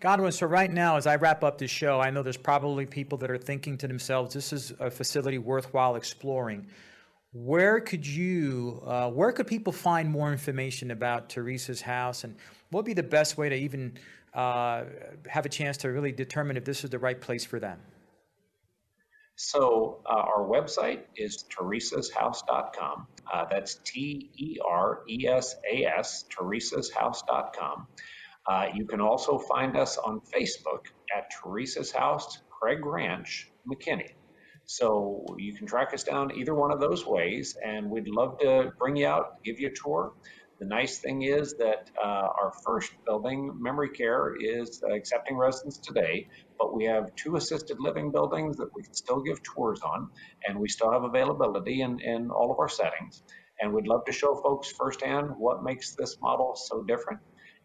[0.00, 3.18] Godwin, so right now, as I wrap up this show, I know there's probably people
[3.18, 6.68] that are thinking to themselves, this is a facility worthwhile exploring
[7.32, 12.24] where could you uh, where could people find more information about teresa's house?
[12.24, 12.34] And
[12.70, 13.98] what would be the best way to even
[14.34, 14.84] uh,
[15.26, 17.78] have a chance to really determine if this is the right place for them?
[19.36, 24.64] So uh, our website is teresashouse.com uh, that's t-e-r-e-s-a-s
[26.36, 27.86] teresashouse.com
[28.48, 34.10] uh, you can also find us on facebook at teresa's house craig ranch mckinney
[34.68, 38.70] so you can track us down either one of those ways, and we'd love to
[38.78, 40.12] bring you out, give you a tour.
[40.60, 46.28] The nice thing is that uh, our first building, memory care, is accepting residents today,
[46.58, 50.10] but we have two assisted living buildings that we can still give tours on,
[50.46, 53.22] and we still have availability in, in all of our settings.
[53.62, 57.20] And we'd love to show folks firsthand what makes this model so different,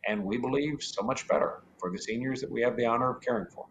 [0.08, 3.22] and we believe so much better for the seniors that we have the honor of
[3.22, 3.66] caring for.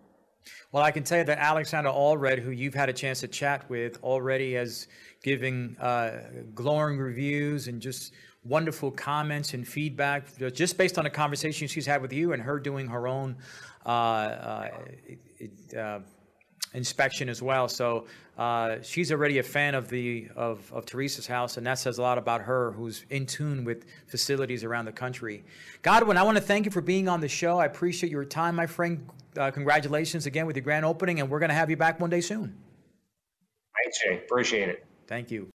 [0.72, 3.68] Well, I can tell you that Alexander Allred, who you've had a chance to chat
[3.68, 4.88] with, already has
[5.22, 6.20] giving uh,
[6.54, 8.12] glowing reviews and just
[8.44, 12.58] wonderful comments and feedback just based on the conversation she's had with you and her
[12.58, 13.36] doing her own
[13.86, 14.70] uh, uh,
[15.76, 16.00] uh
[16.74, 17.68] inspection as well.
[17.68, 18.06] So
[18.38, 22.02] uh, she's already a fan of the of, of Teresa's house, and that says a
[22.02, 25.44] lot about her, who's in tune with facilities around the country.
[25.82, 27.58] Godwin, I want to thank you for being on the show.
[27.58, 29.06] I appreciate your time, my friend
[29.36, 32.10] uh, congratulations again with your grand opening, and we're going to have you back one
[32.10, 32.56] day soon.
[33.82, 34.22] Thanks, Jay.
[34.24, 34.86] Appreciate it.
[35.06, 35.48] Thank you.